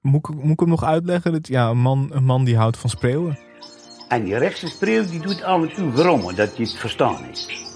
[0.00, 1.32] Moet ik, moet ik hem nog uitleggen?
[1.32, 3.38] Dat, ja, een man, een man die houdt van spreeuwen.
[4.08, 7.70] En die rechtse spreeuw die doet af en toe grommen, dat je het verstaan heeft.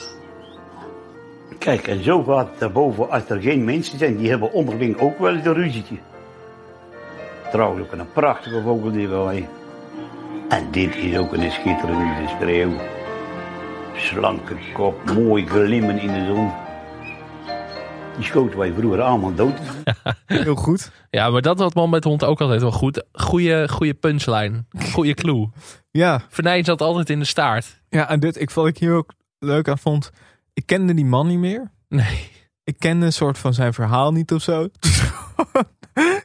[1.59, 5.19] Kijk, en zo gaat het daarboven als er geen mensen zijn, die hebben onderling ook
[5.19, 5.99] wel eens een ruzietje.
[7.51, 9.49] Trouwens ook een prachtige vogel die wij.
[10.49, 12.81] En dit is ook een schitterende spreeuw.
[13.95, 16.53] Slanke kop, mooi glimmen in de zon.
[18.17, 19.59] Die schoten wij vroeger allemaal dood.
[20.27, 20.91] Heel goed.
[21.11, 23.05] Ja, maar dat had man met hond ook altijd wel goed.
[23.13, 24.65] Goeie, goeie punchline.
[24.93, 25.51] Goeie clue.
[25.91, 26.21] Ja.
[26.29, 27.81] Venijn zat altijd in de staart.
[27.89, 30.11] Ja, en dit, ik vond ik hier ook leuk aan vond.
[30.53, 31.71] Ik kende die man niet meer.
[31.89, 32.31] Nee.
[32.65, 34.69] Ik kende een soort van zijn verhaal niet of zo.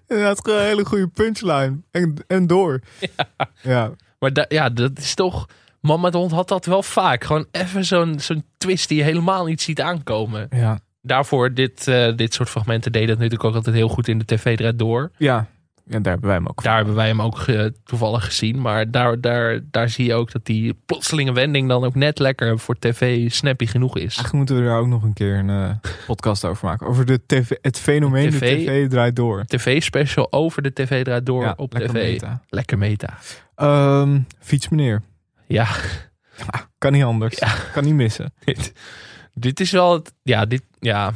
[0.08, 1.80] gewoon een hele goede punchline.
[1.92, 2.80] En, en door.
[3.62, 3.92] Ja.
[4.20, 5.48] Maar da- ja, dat is toch...
[5.82, 7.24] Man met hond had dat wel vaak.
[7.24, 10.48] Gewoon even zo'n zo'n twist die je helemaal niet ziet aankomen.
[10.50, 10.80] Ja.
[11.02, 14.26] Daarvoor, dit, eh, dit soort fragmenten deden het natuurlijk ook altijd heel goed in de
[14.26, 15.12] tv draait door.
[15.18, 15.48] Ja.
[15.86, 17.46] Ja, daar hebben wij hem ook Daar hebben wij hem ook
[17.84, 18.62] toevallig gezien.
[18.62, 22.60] Maar daar, daar, daar zie je ook dat die plotselinge wending dan ook net lekker
[22.60, 24.02] voor tv snappy genoeg is.
[24.02, 26.88] Eigenlijk moeten we daar ook nog een keer een eh, podcast over maken.
[26.88, 28.66] Over de TV, het fenomeen de TV.
[28.66, 29.46] TV, draait door.
[29.46, 32.12] TV-special over de tv draait door Ja, op lekker tv.
[32.12, 32.42] meta.
[32.50, 33.18] Lekker meta.
[33.56, 35.02] Ehm fietsmeneer.
[35.48, 35.68] Ja.
[36.78, 37.42] Kan niet anders.
[37.74, 38.34] Kan niet missen.
[38.46, 38.74] dit,
[39.34, 40.14] dit is wel het...
[40.24, 40.64] Ja, dit...
[40.80, 41.14] Ja.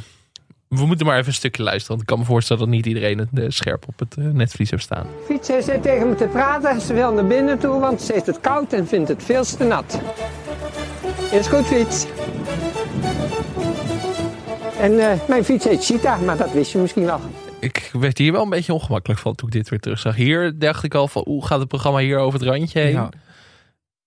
[0.68, 1.88] We moeten maar even een stukje luisteren.
[1.88, 4.70] Want ik kan me voorstellen dat niet iedereen het eh, scherp op het eh, netvlies
[4.70, 5.06] heeft staan.
[5.24, 6.80] Fietser zit tegen me te praten.
[6.80, 9.64] Ze wil naar binnen toe, want ze heeft het koud en vindt het veel te
[9.64, 10.00] nat.
[11.30, 12.06] Is goed, fiets.
[14.78, 17.20] En eh, mijn fiets heet Cheetah, maar dat wist je misschien wel.
[17.60, 20.16] Ik werd hier wel een beetje ongemakkelijk van toen ik dit weer terug zag.
[20.16, 22.92] Hier dacht ik al van, hoe gaat het programma hier over het randje heen?
[22.92, 23.08] Ja.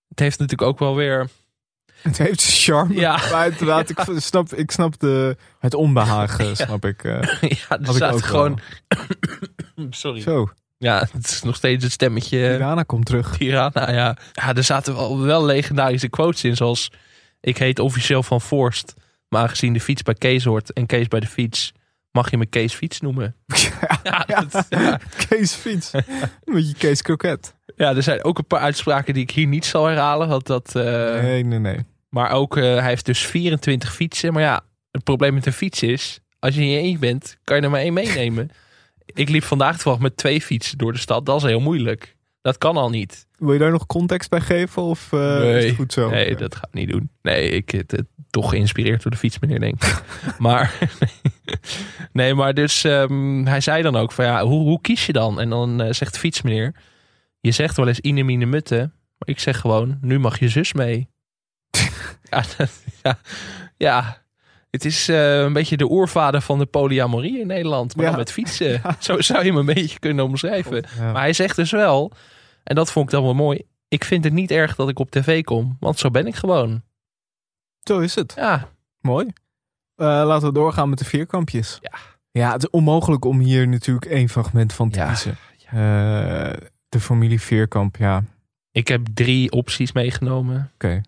[0.08, 1.28] Het heeft natuurlijk ook wel weer...
[2.02, 2.94] Het heeft charme.
[2.94, 3.20] Ja.
[3.32, 7.04] Maar inderdaad, ik snap, ik snap de, het onbehagen, snap ik.
[7.04, 8.60] eh, Ja, er ik staat gewoon...
[9.90, 10.20] Sorry.
[10.20, 10.48] Zo.
[10.78, 12.38] Ja, het is nog steeds het stemmetje.
[12.38, 13.36] Tirana komt terug.
[13.36, 14.16] Tirana, ja.
[14.32, 16.90] Ja, er zaten wel, wel legendarische quotes in, zoals...
[17.40, 18.94] Ik heet officieel Van Forst,
[19.28, 21.72] maar aangezien de fiets bij Kees hoort en Kees bij de fiets...
[22.12, 23.34] mag je me Kees Fiets noemen.
[24.02, 25.00] Ja, dat- ja.
[25.28, 25.90] Kees fiets.
[26.44, 27.54] Met je Kees kroket.
[27.76, 30.28] Ja, er zijn ook een paar uitspraken die ik hier niet zal herhalen.
[30.28, 30.84] Want dat, eh,
[31.22, 31.78] Nee, nee, nee.
[32.08, 34.32] Maar ook, eh, hij heeft dus 24 fietsen.
[34.32, 36.20] Maar ja, het probleem met een fiets is...
[36.38, 38.50] als je in je eentje bent, kan je er maar één meenemen.
[39.14, 41.26] ik liep vandaag toevallig met twee fietsen door de stad.
[41.26, 42.16] Dat is heel moeilijk.
[42.42, 43.26] Dat kan al niet.
[43.36, 44.82] Wil je daar nog context bij geven?
[44.82, 46.10] Of eh, is het goed zo?
[46.10, 47.10] nee dat ga ik niet doen.
[47.22, 50.02] Nee, ik, het, het- Toch geïnspireerd door de fietsmeneer, denk ik.
[50.38, 50.78] maar,
[52.12, 55.40] nee, maar dus ehm, hij zei dan ook van ja, hoe, hoe kies je dan?
[55.40, 56.74] En dan eh, zegt de fietsmeneer,
[57.40, 58.76] je zegt wel eens ine mine mutte,
[59.18, 61.08] maar ik zeg gewoon, nu mag je zus mee.
[62.30, 63.18] ja, dat- ja,
[63.76, 64.19] ja,
[64.70, 68.10] het is eh, een beetje de oervader van de polyamorie in Nederland, maar Ja.
[68.10, 68.82] dan met fietsen.
[68.98, 70.84] Zo zou je hem een beetje kunnen omschrijven.
[70.98, 71.12] Ja.
[71.12, 72.12] Maar hij zegt dus wel,
[72.64, 75.10] en dat vond ik dan wel mooi, ik vind het niet erg dat ik op
[75.10, 76.82] tv kom, want zo ben ik gewoon.
[77.82, 78.32] Zo is het.
[78.36, 78.68] Ja.
[79.00, 79.26] Mooi.
[79.96, 81.78] Eh, laten we doorgaan met de vierkampjes.
[81.80, 81.98] Ja.
[82.32, 85.36] Ja, het is onmogelijk om hier natuurlijk één fragment van te kiezen.
[85.66, 85.76] Eh,
[86.88, 88.22] de familie Veerkamp, ja.
[88.72, 90.70] Ik heb drie opties meegenomen.
[90.74, 91.00] Oké.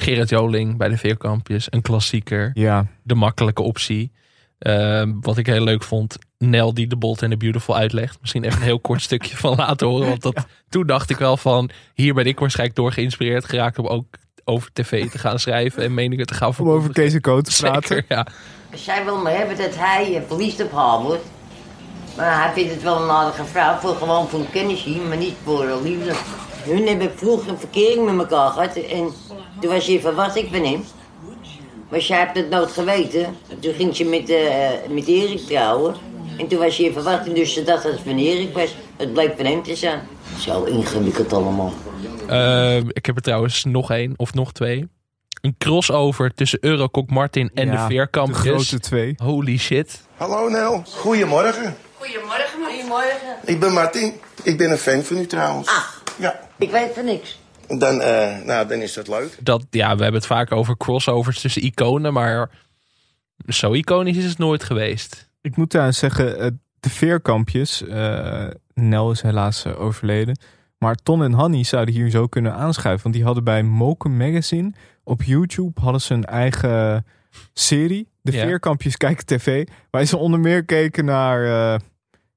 [0.00, 2.50] Gerard Joling bij de Veerkampjes, een klassieker.
[2.54, 2.86] Ja.
[3.02, 4.12] De makkelijke optie.
[4.58, 8.18] Ehm, wat ik heel leuk vond, Nel die de Bolt en de Beautiful uitlegt.
[8.20, 10.08] Misschien even een heel kort stukje van laten horen.
[10.08, 13.86] Want dat, toen dacht ik wel van, hier ben ik waarschijnlijk door geïnspireerd geraakt om
[13.86, 14.06] ook
[14.44, 17.56] over tv te gaan schrijven en meningen te gaan Om over Kees en Co te
[17.56, 17.88] praten.
[17.88, 18.26] Zeker, ja.
[18.74, 21.24] Zij wil maar hebben dat hij verliefd op haar wordt.
[22.16, 25.34] Maar hij vindt het wel een aardige vrouw, voor gewoon voor een kennisje, maar niet
[25.44, 26.14] voor liefde.
[26.62, 29.12] Hun hebben vroeger een verkering met elkaar gehad en
[29.60, 30.84] toen was je verwacht ik van hem.
[31.88, 33.24] Maar zij hebt het nooit geweten.
[33.24, 35.94] En Toen ging ze met, eh, met Erik trouwen.
[36.38, 38.74] En toen was je in verwachting, dus ze dacht dat het van Erik was.
[38.96, 40.00] Het bleek van hem te zijn.
[40.38, 41.72] Zo ingewikkeld allemaal.
[42.28, 44.88] Ehm, ik heb er trouwens nog één of nog twee.
[45.40, 48.42] Een crossover tussen Eurokok Martin en Ja, de Veerkampjes.
[48.42, 49.14] de grote twee.
[49.16, 50.00] Holy shit.
[50.16, 51.76] Hallo Nel, goedemorgen.
[51.98, 53.36] Goedemorgen, goedemorgen.
[53.44, 54.12] Ik ben Martin.
[54.42, 55.68] Ik ben een fan van u trouwens.
[55.68, 56.40] Ach, Ja.
[56.58, 57.38] ik weet van niks.
[57.68, 59.38] Dan, eh, nou, dan is dat leuk.
[59.40, 62.50] Dat, ja, we hebben het vaak over crossovers tussen iconen, maar
[63.46, 65.30] zo iconisch is het nooit geweest.
[65.40, 66.50] Ik moet trouwens zeggen, eh,
[66.80, 67.86] de veerkampjes.
[67.86, 70.38] eh, Nel is helaas overleden.
[70.78, 73.02] Maar Ton en Hanny zouden hier zo kunnen aanschuiven.
[73.02, 74.72] Want die hadden bij Moken Magazine
[75.04, 77.06] op YouTube hadden ze een eigen
[77.52, 78.08] serie.
[78.22, 78.42] De Ja.
[78.46, 79.66] Veerkampjes kijken tv.
[79.90, 81.78] Waar ze onder meer keken naar eh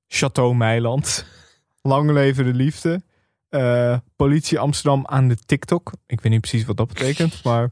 [0.07, 1.25] Chateau Meiland.
[1.82, 3.01] Lang leven de liefde.
[3.52, 5.91] Eh, politie Amsterdam aan de TikTok.
[6.08, 7.43] Ik weet niet precies wat dat betekent.
[7.43, 7.70] Maar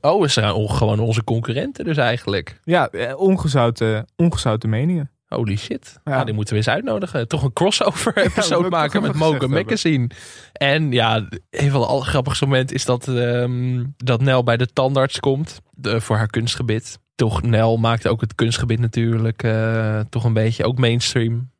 [0.00, 2.60] Oh, we zijn on- gewoon onze concurrenten dus eigenlijk.
[2.64, 5.10] ja, eh, ongezouten, ongezouten meningen.
[5.26, 6.00] Holy shit.
[6.04, 6.16] Ja.
[6.16, 6.24] Ja.
[6.24, 7.28] die moeten we eens uitnodigen.
[7.28, 10.10] Toch een crossover episode maken met gezegd Magazine.
[10.52, 15.20] En ja, een van de allergrappigste momenten is dat, ehm, dat Nel bij de tandarts
[15.20, 15.60] komt.
[15.70, 16.98] De, voor haar kunstgebied.
[17.14, 21.50] Toch, Nel maakt ook het kunstgebied natuurlijk eh, toch een beetje ook mainstream.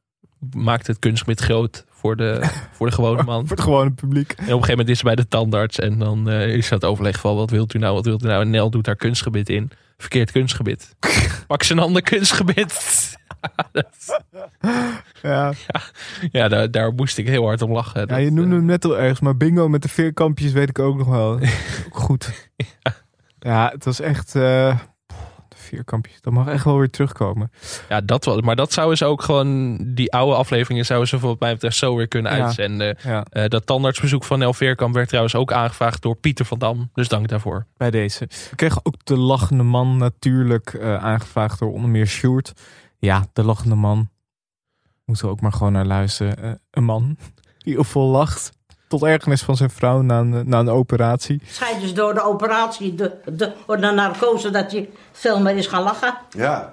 [0.51, 2.41] Maakt het kunstgebied groot voor de,
[2.77, 3.47] voor de gewone man.
[3.47, 4.31] Voor het gewone publiek.
[4.33, 6.85] En op een gegeven moment is ze bij de tandarts en dan eh, is dat
[6.85, 8.43] overleg van wat wilt u nou, wat wilt u nou?
[8.43, 9.71] En Nel doet haar kunstgebied in.
[9.99, 10.95] Verkeerd kunstgebied.
[11.47, 13.17] Pak ze een ander kunstgebied.
[13.73, 14.23] Dat-
[15.23, 15.53] Ja.
[16.33, 18.05] ja, daar, daar moest ik heel hard om lachen.
[18.09, 20.97] Ja, je noemde hem net al ergens, maar bingo met de veerkampjes weet ik ook
[20.97, 21.39] nog wel.
[21.91, 22.49] Goed.
[23.39, 24.35] Ja, het was echt...
[24.35, 24.79] eh,
[25.71, 27.51] de veerkampjes, dat mag echt wel weer terugkomen.
[27.89, 28.41] Ja, dat wel.
[28.41, 31.97] Maar dat zouden ze ook gewoon, die oude afleveringen zouden ze wat mij betreft zo
[31.97, 32.45] weer kunnen Ja.
[32.45, 32.97] uitzenden.
[33.03, 33.25] Ja.
[33.31, 36.91] Eh, dat tandartsbezoek van Nel Veerkamp werd trouwens ook aangevraagd door Pieter van Dam.
[36.95, 37.67] Dus dank daarvoor.
[37.77, 38.27] Bij deze.
[38.51, 42.53] We kregen ook de lachende man natuurlijk eh, aangevraagd door onder meer Sjoerd.
[42.99, 44.09] Ja, de lachende man.
[45.05, 46.37] Moeten we ook maar gewoon naar luisteren.
[46.43, 47.17] Eh, een man
[47.59, 48.53] die heel vol lacht.
[48.91, 51.43] Tot ergernis van zijn vrouw na een, na een operatie.
[51.47, 55.67] Schijnt dus door de operatie, de, de, door de narcose, dat je veel meer is
[55.67, 56.15] gaan lachen.
[56.31, 56.73] Ja.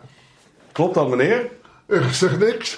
[0.72, 1.50] Klopt dat, meneer?
[1.88, 2.78] Ik zeg niks.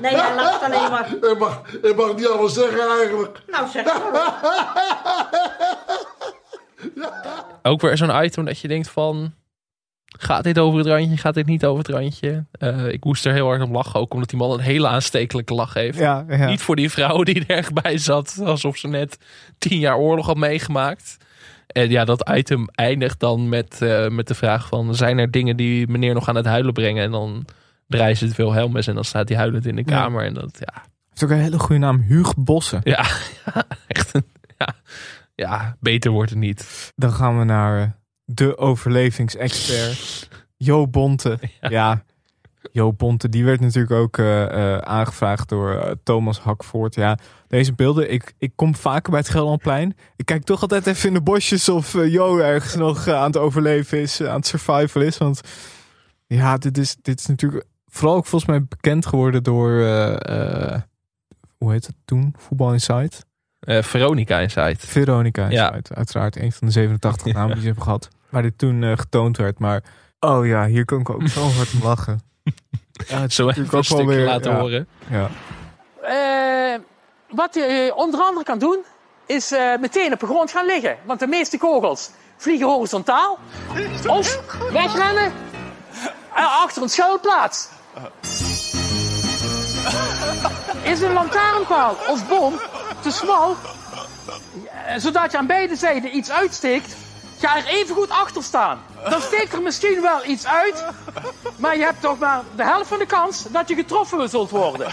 [0.00, 1.14] Nee, hij lacht alleen maar.
[1.30, 3.42] Ik mag, ik mag niet alles zeggen eigenlijk.
[3.46, 4.34] Nou, zeg maar.
[7.72, 9.34] Ook weer zo'n item dat je denkt van...
[10.18, 11.16] Gaat dit over het randje?
[11.16, 12.44] Gaat dit niet over het randje?
[12.52, 14.00] Eh, ik moest er heel hard om lachen.
[14.00, 15.98] Ook omdat die man een hele aanstekelijke lach heeft.
[15.98, 16.46] Ja, ja.
[16.48, 18.40] Niet voor die vrouw die er echt bij zat.
[18.44, 19.18] Alsof ze net
[19.58, 21.16] tien jaar oorlog had meegemaakt.
[21.66, 24.94] En ja, dat item eindigt dan met, eh, met de vraag van...
[24.94, 27.04] Zijn er dingen die meneer nog aan het huilen brengen?
[27.04, 27.44] En dan
[27.88, 30.00] draaien ze het Wilhelmus en dan staat hij huilend in de Ja.
[30.00, 30.24] kamer.
[30.24, 32.00] En dat, ja, heeft ook een hele goede naam.
[32.00, 32.80] Huug Bossen.
[32.94, 33.04] ja,
[33.86, 34.24] echt een...
[34.58, 34.74] Ja,
[35.34, 36.92] ja, beter wordt het niet.
[36.96, 37.88] Dan gaan we naar eh,
[38.26, 40.28] de overlevingsexpert.
[40.56, 41.38] Jo Bonte.
[41.60, 42.04] Ja.
[42.72, 46.94] Jo Bonte, die werd natuurlijk ook eh, eh, aangevraagd door eh, Thomas Hakvoort.
[46.94, 47.18] Ja,
[47.48, 49.96] deze beelden, ik, ik kom vaker bij het Gelderlandplein.
[50.16, 54.00] Ik kijk toch altijd even in de bosjes of Jo ergens nog aan het overleven
[54.00, 55.18] is, aan het survival is.
[55.18, 55.40] Want
[56.26, 59.70] ja, dit is, dit is natuurlijk vooral ook volgens mij bekend geworden door,
[61.58, 62.34] hoe heet het toen?
[62.38, 63.24] Voetbal Insight.
[63.66, 64.84] Eh, Veronica Insight.
[64.86, 65.66] Veronica Ja.
[65.66, 65.94] Insight.
[65.94, 68.08] Uiteraard een van de 87 namen die ze hebben gehad.
[68.36, 69.58] Waar dit toen eh, getoond werd.
[69.58, 69.82] Maar
[70.20, 72.20] oh ja, hier kan ik ook zo hard om lachen.
[73.08, 74.58] Ja, het is Zo even een stukje weer- laten ja.
[74.58, 74.88] horen.
[75.10, 75.28] Ja.
[76.02, 76.80] Eh,
[77.28, 78.78] wat je eh, onder andere kan doen,
[79.26, 80.96] is eh, meteen op de grond gaan liggen.
[81.04, 83.38] Want de meeste kogels vliegen horizontaal.
[84.06, 84.40] Of
[84.72, 85.32] wegrennen
[86.34, 87.68] en achter een schuilplaats.
[90.82, 92.54] Is een lantaarnpaal of boom
[93.00, 93.56] te smal,
[94.96, 96.96] zodat je aan beide zijden iets uitsteekt,
[97.38, 98.78] ga er even goed achter staan.
[99.10, 100.84] Dan steekt er misschien wel iets uit,
[101.58, 104.92] maar je hebt toch maar de helft van de kans dat je getroffen zult worden.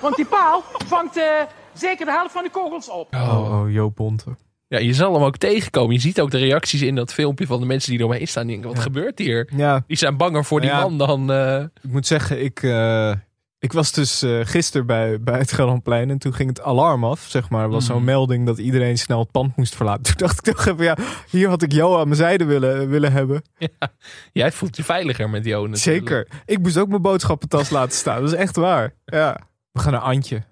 [0.00, 1.24] Want die paal vangt eh,
[1.74, 3.14] zeker de helft van de kogels op.
[3.14, 4.36] Oh, oh Joop Bonte.
[4.68, 5.94] Ja, je zal hem ook tegenkomen.
[5.94, 8.46] Je ziet ook de reacties in dat filmpje van de mensen die eromheen staan.
[8.46, 9.48] Die denken, wat gebeurt hier?
[9.56, 9.82] Ja.
[9.86, 10.80] Die zijn banger voor die Ja.
[10.80, 11.30] man dan...
[11.32, 13.12] eh, Ik moet zeggen, ik, eh,
[13.58, 17.20] ik was dus eh gisteren bij, bij het Gelderlandplein en toen ging het alarm af,
[17.28, 17.62] zeg maar.
[17.62, 18.04] Er was zo'n Mhm.
[18.04, 20.02] melding dat iedereen snel het pand moest verlaten.
[20.16, 20.96] Toen dacht ik toch even, ja,
[21.30, 23.42] hier had ik Jo aan mijn zijde willen, willen hebben.
[24.32, 26.08] Jij voelt je veiliger met Jo natuurlijk.
[26.08, 26.26] Zeker.
[26.44, 28.20] Ik moest ook mijn boodschappentas laten staan.
[28.20, 28.94] Dat is echt waar.
[29.04, 29.40] Ja.
[29.72, 30.42] We gaan naar Antje.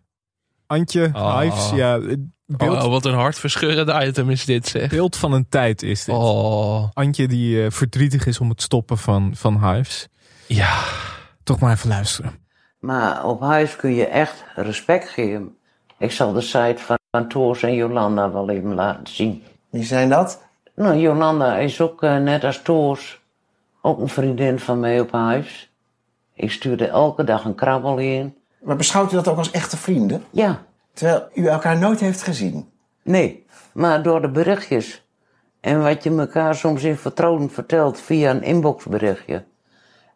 [0.67, 1.39] Antje, Oh.
[1.41, 1.99] Hives, ja.
[2.47, 4.91] Beeld, Oh, wat een hartverscheurende item is dit zeg.
[4.91, 6.15] beeld van een tijd is dit.
[6.15, 6.89] Oh.
[6.93, 10.09] Antje die eh, verdrietig is om het stoppen van, van Hives.
[10.47, 10.83] Ja.
[11.43, 12.33] Toch maar even luisteren.
[12.85, 15.57] Maar op huis kun je echt respect geven.
[15.99, 19.43] Ik zal de site van, van Toos en Jolanda wel even laten zien.
[19.71, 20.43] Wie zijn dat?
[20.75, 23.21] Nou, Jolanda is ook eh, net als Toos
[23.83, 25.73] ook een vriendin van mij op huis.
[26.35, 28.37] Ik stuurde elke dag een krabbel in.
[28.63, 30.25] Maar beschouwt u dat ook als echte vrienden?
[30.31, 30.63] Ja.
[30.93, 32.69] Terwijl u elkaar nooit heeft gezien.
[33.03, 35.07] Nee, maar door de berichtjes
[35.61, 39.45] en wat je elkaar soms in vertrouwen vertelt via een inboxberichtje,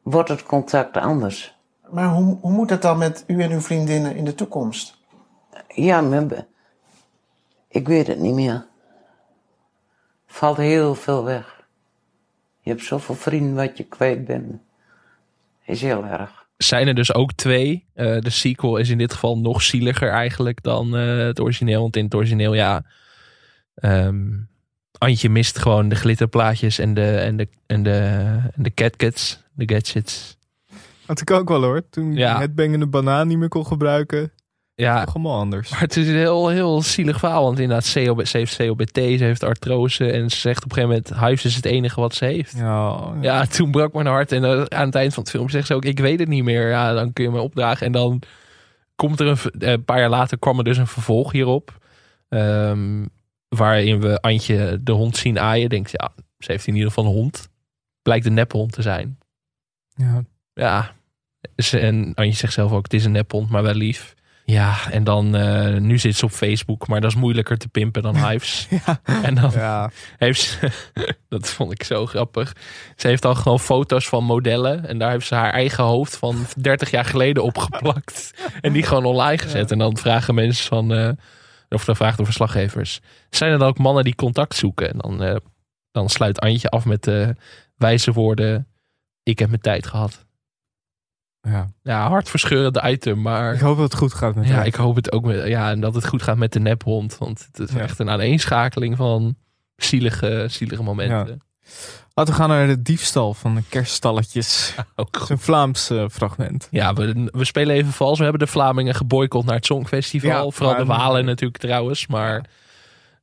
[0.02, 1.57] wordt het contact anders.
[1.90, 4.96] Maar hoe, hoe moet dat dan met u en uw vriendinnen in de toekomst?
[5.74, 6.24] Ja,
[7.68, 8.66] ik weet het niet meer.
[10.26, 11.66] Valt heel veel weg.
[12.60, 14.60] Je hebt zoveel vrienden wat je kwijt bent.
[15.64, 16.46] Is heel erg.
[16.56, 17.86] zijn er dus ook twee.
[17.94, 21.80] Eh, de sequel is in dit geval nog zieliger eigenlijk dan eh, het origineel.
[21.80, 22.84] Want in het origineel, ja...
[23.74, 24.26] ehm,
[24.98, 27.98] Antje mist gewoon de glitterplaatjes en de, en de, en de,
[28.54, 30.37] en de catcats, de gadgets.
[31.08, 31.88] Had ik ook wel hoor.
[31.90, 32.34] Toen Ja.
[32.34, 34.32] ik het bengende banaan niet meer kon gebruiken.
[34.74, 35.70] Ja, Toch allemaal anders.
[35.70, 37.42] Maar het is een heel, heel zielig verhaal.
[37.44, 40.10] Want inderdaad, COB, ze heeft COBT, ze heeft artrose.
[40.12, 42.56] En ze zegt op een gegeven moment, huis is het enige wat ze heeft.
[42.56, 44.32] Ja, Ja, toen brak mijn hart.
[44.32, 46.44] En eh, aan het eind van het film zegt ze ook, ik weet het niet
[46.44, 46.68] meer.
[46.68, 47.86] Ja, dan kun je me opdragen.
[47.86, 48.22] En dan
[48.96, 51.78] komt er een, eh, een paar jaar later kwam er dus een vervolg hierop.
[52.28, 53.04] Ehm,
[53.48, 55.68] waarin we Antje de hond zien aaien.
[55.68, 57.48] Denkt, ja, ze heeft in ieder geval een hond.
[58.02, 59.18] Blijkt een nephond te zijn.
[59.94, 60.22] Ja.
[60.54, 60.96] Ja.
[61.56, 64.14] Ze- En Antje zegt zelf ook, het is een nephond, maar wel lief.
[64.44, 68.02] Ja, en dan, eh, nu zit ze op Facebook, maar dat is moeilijker te pimpen
[68.02, 68.68] dan Hives.
[69.22, 69.52] En dan
[70.16, 70.70] heeft ze,
[71.28, 72.52] dat vond ik zo grappig.
[72.96, 76.46] Ze heeft dan gewoon foto's van modellen en daar heeft ze haar eigen hoofd van
[76.56, 78.34] 30 jaar geleden opgeplakt.
[78.60, 79.70] En die gewoon online gezet.
[79.70, 81.10] En dan vragen mensen van, eh,
[81.68, 84.90] of dan vragen de verslaggevers, zijn er dan ook mannen die contact zoeken?
[84.92, 85.36] En dan, eh,
[85.90, 87.34] dan sluit Antje af met de
[87.76, 88.68] wijze woorden,
[89.22, 90.26] ik heb mijn tijd gehad.
[91.50, 91.66] Ja.
[91.82, 93.54] Ja, hartverscheurende item, maar...
[93.54, 95.80] Ik hoop dat het goed gaat met Ja, ik hoop het ook met, ja, en
[95.80, 97.18] dat het goed gaat met de nephond.
[97.18, 97.80] Want het is Ja.
[97.80, 99.36] echt een aaneenschakeling van
[99.76, 101.40] zielige, zielige momenten.
[102.14, 104.74] Laten we gaan naar de diefstal van de kerststalletjes.
[104.96, 106.68] Ook een Vlaams eh, fragment.
[106.70, 108.16] Ja, we, we spelen even vals.
[108.18, 110.44] We hebben de Vlamingen geboycott naar het Songfestival.
[110.44, 112.06] Ja, Vooral de Walen natuurlijk trouwens.
[112.06, 112.44] Maar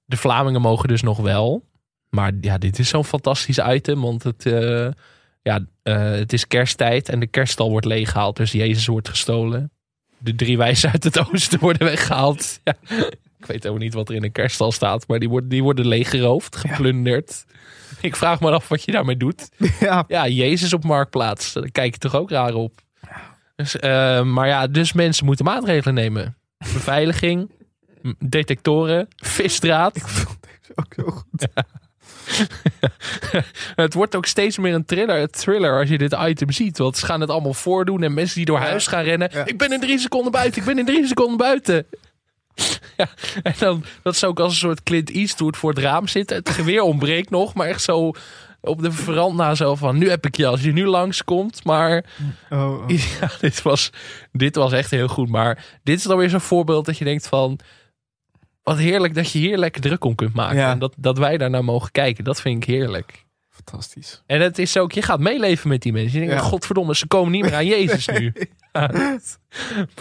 [0.05, 1.63] de Vlamingen mogen dus nog wel.
[2.09, 4.01] Maar ja, dit is zo'n fantastisch item.
[4.01, 4.87] Want het, eh,
[5.45, 8.37] ja, eh, het is kersttijd en de kerststal wordt leeggehaald.
[8.37, 9.71] Dus Jezus wordt gestolen.
[10.17, 12.59] De drie wijzen uit het oosten worden weggehaald.
[12.63, 12.75] Ja.
[13.37, 15.07] Ik weet ook niet wat er in een kerststal staat.
[15.07, 17.45] Maar die worden, die worden leeggeroofd, geplunderd.
[18.01, 19.49] Ik vraag me af wat je daarmee doet.
[20.07, 21.53] Ja, Jezus op Marktplaats.
[21.53, 22.81] Daar kijk je toch ook raar op.
[23.55, 26.37] Dus, eh, maar ja, dus mensen moeten maatregelen nemen.
[26.57, 27.51] Beveiliging,
[28.19, 30.03] detectoren, visdraad.
[30.75, 31.47] ook zo goed.
[33.75, 36.77] het wordt ook steeds meer een thriller, thriller als je dit item ziet.
[36.77, 39.29] Want ze gaan het allemaal voordoen en mensen die door huis gaan rennen.
[39.45, 41.85] Ik ben in drie seconden buiten, ik ben in drie seconden buiten.
[42.97, 43.07] Ja,
[43.43, 46.37] en dan dat ze ook als een soort Clint Eastwood voor het raam zitten.
[46.37, 48.11] Het geweer ontbreekt nog, maar echt zo
[48.61, 49.97] op de veranda zo van...
[49.97, 52.05] nu heb ik je als je nu langskomt, maar...
[52.49, 52.89] Oh, oh.
[53.19, 53.89] Ja, dit was,
[54.31, 55.29] dit was echt heel goed.
[55.29, 57.59] Maar dit is dan weer zo'n voorbeeld dat je denkt van...
[58.65, 60.57] Wat heerlijk dat je hier lekker druk om kunt maken.
[60.57, 60.71] Ja.
[60.71, 62.23] En dat, dat wij daar naar mogen kijken.
[62.23, 63.25] Dat vind ik heerlijk.
[63.49, 64.23] Fantastisch.
[64.25, 66.19] En het is ook, je gaat meeleven met die mensen.
[66.19, 66.49] Je denkt, Ja.
[66.49, 68.33] godverdomme, ze komen niet meer aan Jezus nu.
[68.71, 68.91] Ja.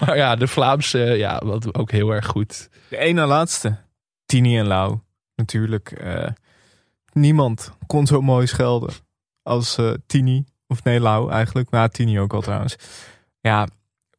[0.00, 2.68] Maar ja, de Vlaamse, ja, wat ook heel erg goed.
[2.88, 3.76] De ene laatste.
[4.26, 4.98] Tini en Lau.
[5.34, 5.90] Natuurlijk.
[5.92, 6.26] eh,
[7.12, 8.90] niemand kon zo mooi schelden
[9.42, 10.44] als eh, Tini.
[10.66, 11.70] Of nee, Lau eigenlijk.
[11.70, 12.76] Maar Tini ook al trouwens.
[13.40, 13.68] Ja,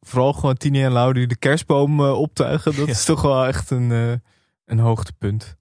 [0.00, 2.76] vooral gewoon Tini en Lau die de kerstboom eh, optuigen.
[2.76, 4.22] Dat is toch wel echt een,
[4.66, 5.56] een hoogtepunt.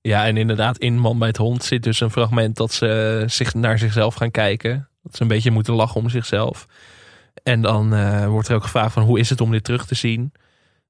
[0.00, 3.54] Ja, en inderdaad, in Man bij het Hond zit dus een fragment dat ze zich
[3.54, 4.88] naar zichzelf gaan kijken.
[5.02, 6.66] Dat ze een beetje moeten lachen om zichzelf.
[7.42, 9.94] En dan eh, wordt er ook gevraagd van hoe is het om dit terug te
[9.94, 10.32] zien?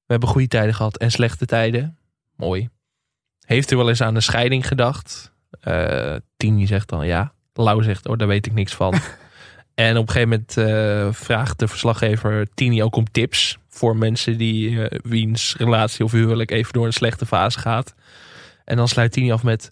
[0.05, 1.97] We hebben goede tijden gehad en slechte tijden.
[2.35, 2.69] Mooi.
[3.45, 5.33] Heeft u wel eens aan een scheiding gedacht?
[5.59, 7.33] Eh Tini zegt dan ja.
[7.53, 8.93] Lau zegt, oh, daar weet ik niks van.
[9.77, 14.37] en op een gegeven moment eh, vraagt de verslaggever Tini ook om tips voor mensen
[14.37, 17.95] die eh, wiens relatie of huwelijk even door een slechte fase gaat.
[18.65, 19.71] En dan sluit Tini af met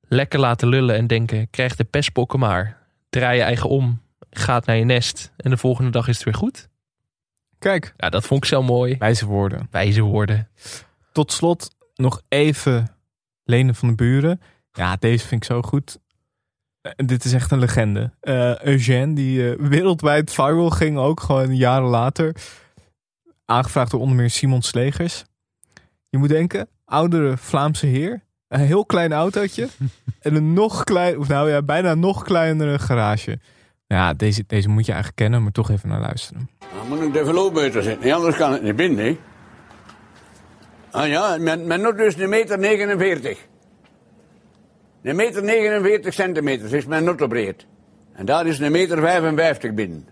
[0.00, 2.78] lekker laten lullen en denken, krijg de pestpokken maar.
[3.10, 6.34] Draai je eigen om, gaat naar je nest en de volgende dag is het weer
[6.34, 6.68] goed.
[7.58, 7.94] Kijk.
[7.96, 8.96] Ja, dat vond ik zo mooi.
[8.98, 9.68] Wijze woorden.
[9.70, 10.48] Wijze woorden.
[11.12, 12.96] Tot slot nog even
[13.44, 14.40] Lenen van de Buren.
[14.72, 15.98] Ja, deze vind ik zo goed.
[16.80, 18.10] Eh, dit is echt een legende.
[18.20, 22.34] Eh Eugène, die eh, wereldwijd viral ging, ook gewoon jaren later.
[23.44, 25.24] Aangevraagd door onder meer Simon Slegers.
[26.08, 28.26] Je moet denken, oudere Vlaamse heer.
[28.48, 29.68] Een heel klein autootje.
[30.20, 33.38] en een nog klein, of nou ja, bijna nog kleinere garage.
[33.86, 36.50] Ja, deze, deze moet je eigenlijk kennen, maar toch even naar luisteren.
[36.58, 39.04] Dan moet ik de verloopmeter zitten, nee, anders kan het niet binnen.
[39.04, 39.18] Hè?
[40.90, 43.38] Ah ja, men, men noemt dus een meter 49.
[45.02, 47.66] Een meter 49 centimeter is mijn nottenbreed.
[48.12, 50.06] En daar is een meter 55 binnen.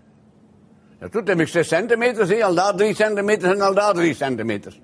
[0.99, 4.13] Dat doet hem ik 6 centimeter, zie, al daar 3 centimeter en al daar 3
[4.13, 4.79] centimeter.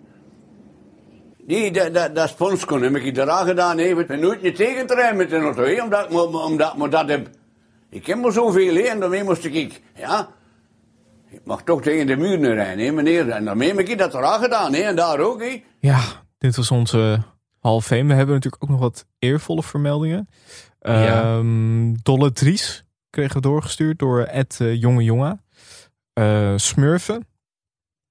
[1.46, 4.08] Die, dat, dat, dat sponsje heb ik eraan gedaan, even.
[4.08, 7.30] En nooit niet tegen te met de auto, hè, omdat ik omdat ik dat heb.
[7.90, 10.30] Ik heb maar zoveel, hè, en daarmee moest ik, ja,
[11.30, 13.30] ik mag toch tegen de muur rijden, hè, meneer.
[13.30, 15.64] En daarmee heb ik dat eraan gedaan, hè, en daar ook, hè.
[15.80, 16.00] Ja,
[16.38, 17.24] dit was onze
[17.64, 18.04] Hall of Fame.
[18.04, 20.30] We hebben natuurlijk ook nog wat eervolle vermeldingen.
[20.80, 21.38] Ja.
[21.38, 25.42] Ehm, Dolle Dries kregen we doorgestuurd door Ed eh, Jonge Jonga.
[26.14, 27.28] Eh, Smurfen.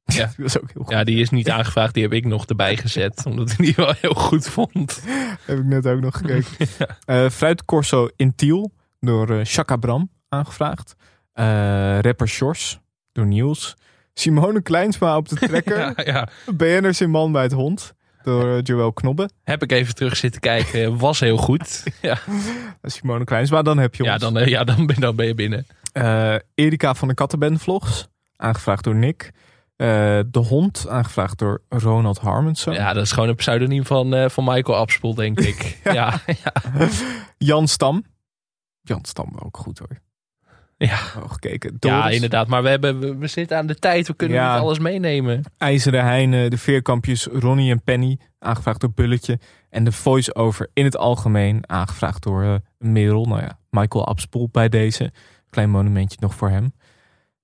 [0.04, 0.26] Ja.
[0.36, 0.92] Die was ook heel goed.
[0.92, 3.22] Ja, die is niet aangevraagd, die heb ik nog erbij gezet.
[3.26, 5.02] Omdat ik die wel heel goed vond.
[5.44, 6.68] Heb ik net ook nog gekeken.
[7.04, 10.94] Eh Fruitcorso in Tiel door eh Chaka Bram aangevraagd.
[12.00, 12.80] Rapper Sjors
[13.12, 13.76] door Niels.
[14.14, 15.78] Simone Kleinsma op de trekker.
[15.78, 16.28] Ja, ja.
[16.54, 17.94] BN'ers in Man bij het Hond
[18.24, 19.28] door eh, Joël Knobbe.
[19.44, 21.82] Heb ik even terug zitten kijken, was heel goed.
[22.00, 22.18] Ja,
[22.82, 24.22] Simone Kleinsma, dan heb je ja, ons.
[24.22, 25.66] dan, eh, ja dan, ben, dan ben je binnen.
[25.92, 29.32] Eh, Erika van de Kattenband Vlogs, aangevraagd door Nick.
[29.76, 32.74] De Hond, aangevraagd door Ronald Harmensson.
[32.74, 35.78] Ja, dat is gewoon een pseudoniem van, van Michael Abspoel, denk ik.
[35.84, 36.20] ja.
[36.26, 36.52] Ja,
[37.38, 38.04] Jan Stam.
[38.82, 40.00] Jan Stam ook goed hoor.
[40.76, 40.98] Ja.
[41.22, 41.76] Oh, gekeken.
[41.78, 42.46] Ja, inderdaad.
[42.46, 44.06] Maar we, hebben, we, we zitten aan de tijd.
[44.06, 44.52] We kunnen Ja.
[44.52, 45.42] niet alles meenemen.
[45.58, 49.38] IJzeren Heine, de veerkampjes Ronnie en Penny, aangevraagd door Bulletje.
[49.70, 53.24] En de voice-over in het algemeen, aangevraagd door eh Merel.
[53.24, 55.12] Nou ja, Michael Abspoel bij deze.
[55.50, 56.72] Klein monumentje nog voor hem.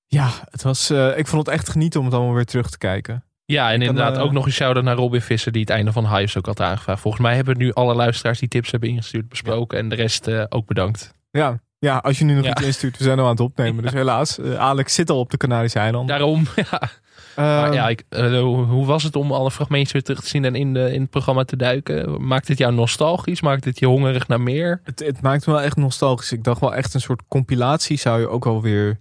[0.07, 2.79] Ja, het was, eh, ik vond het echt genieten om het allemaal weer terug te
[2.79, 3.25] kijken.
[3.45, 5.53] Ja, en inderdaad eh, ook nog een shout-out naar Robin Visser...
[5.53, 7.01] die het einde van Hives ook had aangevraagd.
[7.01, 9.79] Volgens mij hebben nu alle luisteraars die tips hebben ingestuurd besproken.
[9.79, 11.15] En de rest ook bedankt.
[11.31, 12.51] Ja, ja als je nu nog Ja.
[12.51, 13.83] iets instuurt, we zijn al aan het opnemen.
[13.83, 16.19] Dus helaas, eh, Alex zit al op de Canarische eilanden.
[16.19, 16.81] Daarom, ja.
[17.37, 20.45] Ehm, Maar ja, ik, eh, hoe was het om alle fragmentjes weer terug te zien
[20.45, 22.27] en in, de, in het programma te duiken?
[22.27, 23.41] Maakt het jou nostalgisch?
[23.41, 24.81] Maakt het je hongerig naar meer?
[24.85, 26.33] Het, het maakt me wel echt nostalgisch.
[26.33, 28.99] Ik dacht wel echt een soort compilatie zou je ook alweer...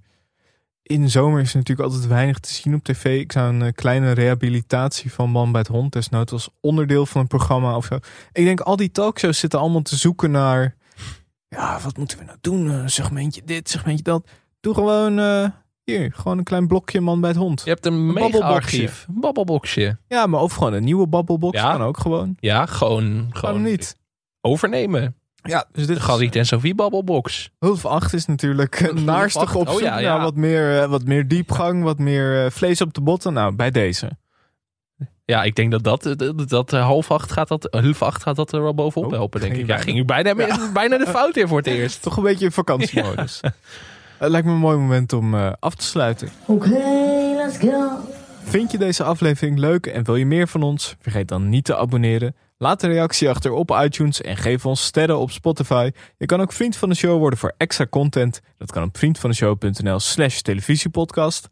[0.83, 3.19] In de zomer is er natuurlijk altijd weinig te zien op tv.
[3.19, 7.21] Ik zou een eh, kleine rehabilitatie van Man bij het Hond desnoods als onderdeel van
[7.21, 7.95] een programma of zo.
[8.31, 10.75] Ik denk al die talkshows zitten allemaal te zoeken naar...
[11.49, 12.71] Ja, wat moeten we nou doen?
[12.71, 14.27] Eh, segmentje dit, segmentje dat.
[14.59, 15.19] Doe gewoon...
[15.19, 15.47] eh,
[15.83, 17.61] hier, gewoon een klein blokje Man bij het Hond.
[17.63, 18.53] Je hebt een mega babbelboxje.
[18.55, 19.05] archief.
[19.09, 19.97] Een babbelboxje.
[20.07, 21.71] Ja, maar of gewoon een nieuwe babbelbox Ja.
[21.71, 22.35] kan ook gewoon.
[22.39, 23.95] Ja, gewoon, gewoon niet?
[24.41, 25.15] overnemen.
[25.41, 27.49] Ja, dus dit Galit en Sophie babbelbox.
[27.59, 29.55] Hulp 8 is natuurlijk een naarstig 8.
[29.55, 30.21] op Oh zoek ja, naar ja.
[30.21, 33.33] wat meer, eh, wat meer diepgang, wat meer vlees op de botten.
[33.33, 34.09] Nou, bij deze.
[35.31, 38.21] Ja, ik denk dat dat, dat, dat eh, half acht gaat dat, eh, half acht
[38.21, 39.67] gaat dat er wel bovenop helpen, denk ik.
[39.67, 40.35] Ja, ging u bijna,
[40.73, 42.01] bijna de fout in voor het eerst.
[42.01, 43.39] Toch een beetje in vakantiemodus.
[44.17, 46.29] Het lijkt me een mooi moment om eh, af te sluiten.
[46.45, 46.69] Oké,
[47.35, 47.89] let's go.
[48.43, 50.95] Vind je deze aflevering leuk en wil je meer van ons?
[50.99, 52.35] Vergeet dan niet te abonneren.
[52.57, 55.91] Laat een reactie achter op iTunes en geef ons sterren op Spotify.
[56.17, 58.41] Je kan ook vriend van de show worden voor extra content.
[58.57, 61.49] Dat kan op vriendvandeshow.nl slash televisiepodcast.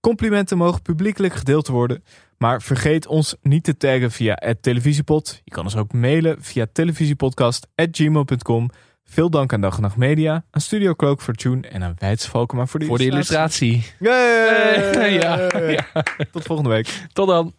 [0.00, 2.04] Complimenten mogen publiekelijk gedeeld worden.
[2.38, 5.40] Maar vergeet ons niet te taggen via het televisiepod.
[5.44, 8.70] Je kan ons ook mailen via televisiepodcast.gmail.com.
[9.04, 12.26] Veel dank aan Dag en Nacht Media, aan Studio Cloak voor Tune en aan Wijts
[12.26, 13.86] Valkema voor de Voor de illustratie.
[13.98, 15.48] Ja, ja.
[16.32, 16.88] Tot volgende week.
[17.12, 17.54] Tot dan.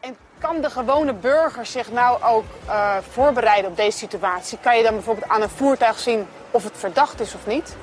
[0.00, 4.58] En kan de gewone burger zich nou ook eh, voorbereiden op deze situatie?
[4.62, 7.76] Kan je dan bijvoorbeeld aan een voertuig zien of het verdacht is of niet?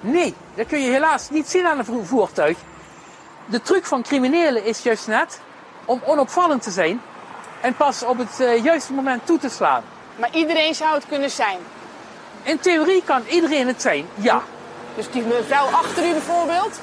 [0.00, 2.58] Nee, dat kun je helaas niet zien aan een vo- voertuig.
[3.50, 5.40] De truc van criminelen is juist net
[5.84, 7.00] om onopvallend te zijn
[7.60, 9.82] En pas op het eh, juiste moment toe te slaan.
[10.16, 11.58] Maar iedereen zou het kunnen zijn.
[12.42, 14.42] In theorie kan iedereen het zijn, ja.
[14.96, 16.80] Dus die mevrouw achter u bijvoorbeeld?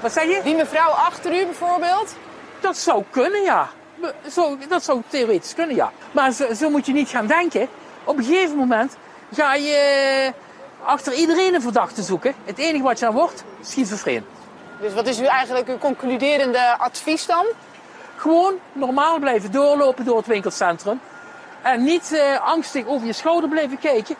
[0.00, 0.40] Wat zeg je?
[0.44, 2.14] Die mevrouw achter u bijvoorbeeld?
[2.60, 3.68] Dat zou kunnen, ja.
[4.30, 5.92] Zo, dat zou theoretisch kunnen, ja.
[6.12, 7.68] Maar zo, zo moet je niet gaan denken.
[8.04, 8.96] Op een gegeven moment
[9.34, 10.32] ga je
[10.84, 12.34] achter iedereen een verdachte zoeken.
[12.44, 14.24] Het enige wat je dan wordt, schizofreen.
[14.80, 17.46] Dus wat is u eigenlijk uw concluderende advies dan?
[18.16, 21.00] Gewoon normaal blijven doorlopen door het winkelcentrum.
[21.62, 24.16] En niet eh, angstig over je schouder blijven kijken.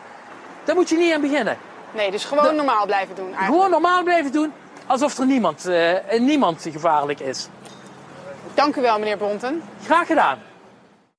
[0.63, 1.57] Daar moet je niet aan beginnen.
[1.91, 3.53] Nee, dus gewoon normaal blijven doen eigenlijk.
[3.53, 4.53] Gewoon normaal blijven doen,
[4.85, 7.47] alsof er niemand, eh, niemand gevaarlijk is.
[8.53, 9.63] Dank u wel, meneer Bonten.
[9.85, 10.39] Graag gedaan.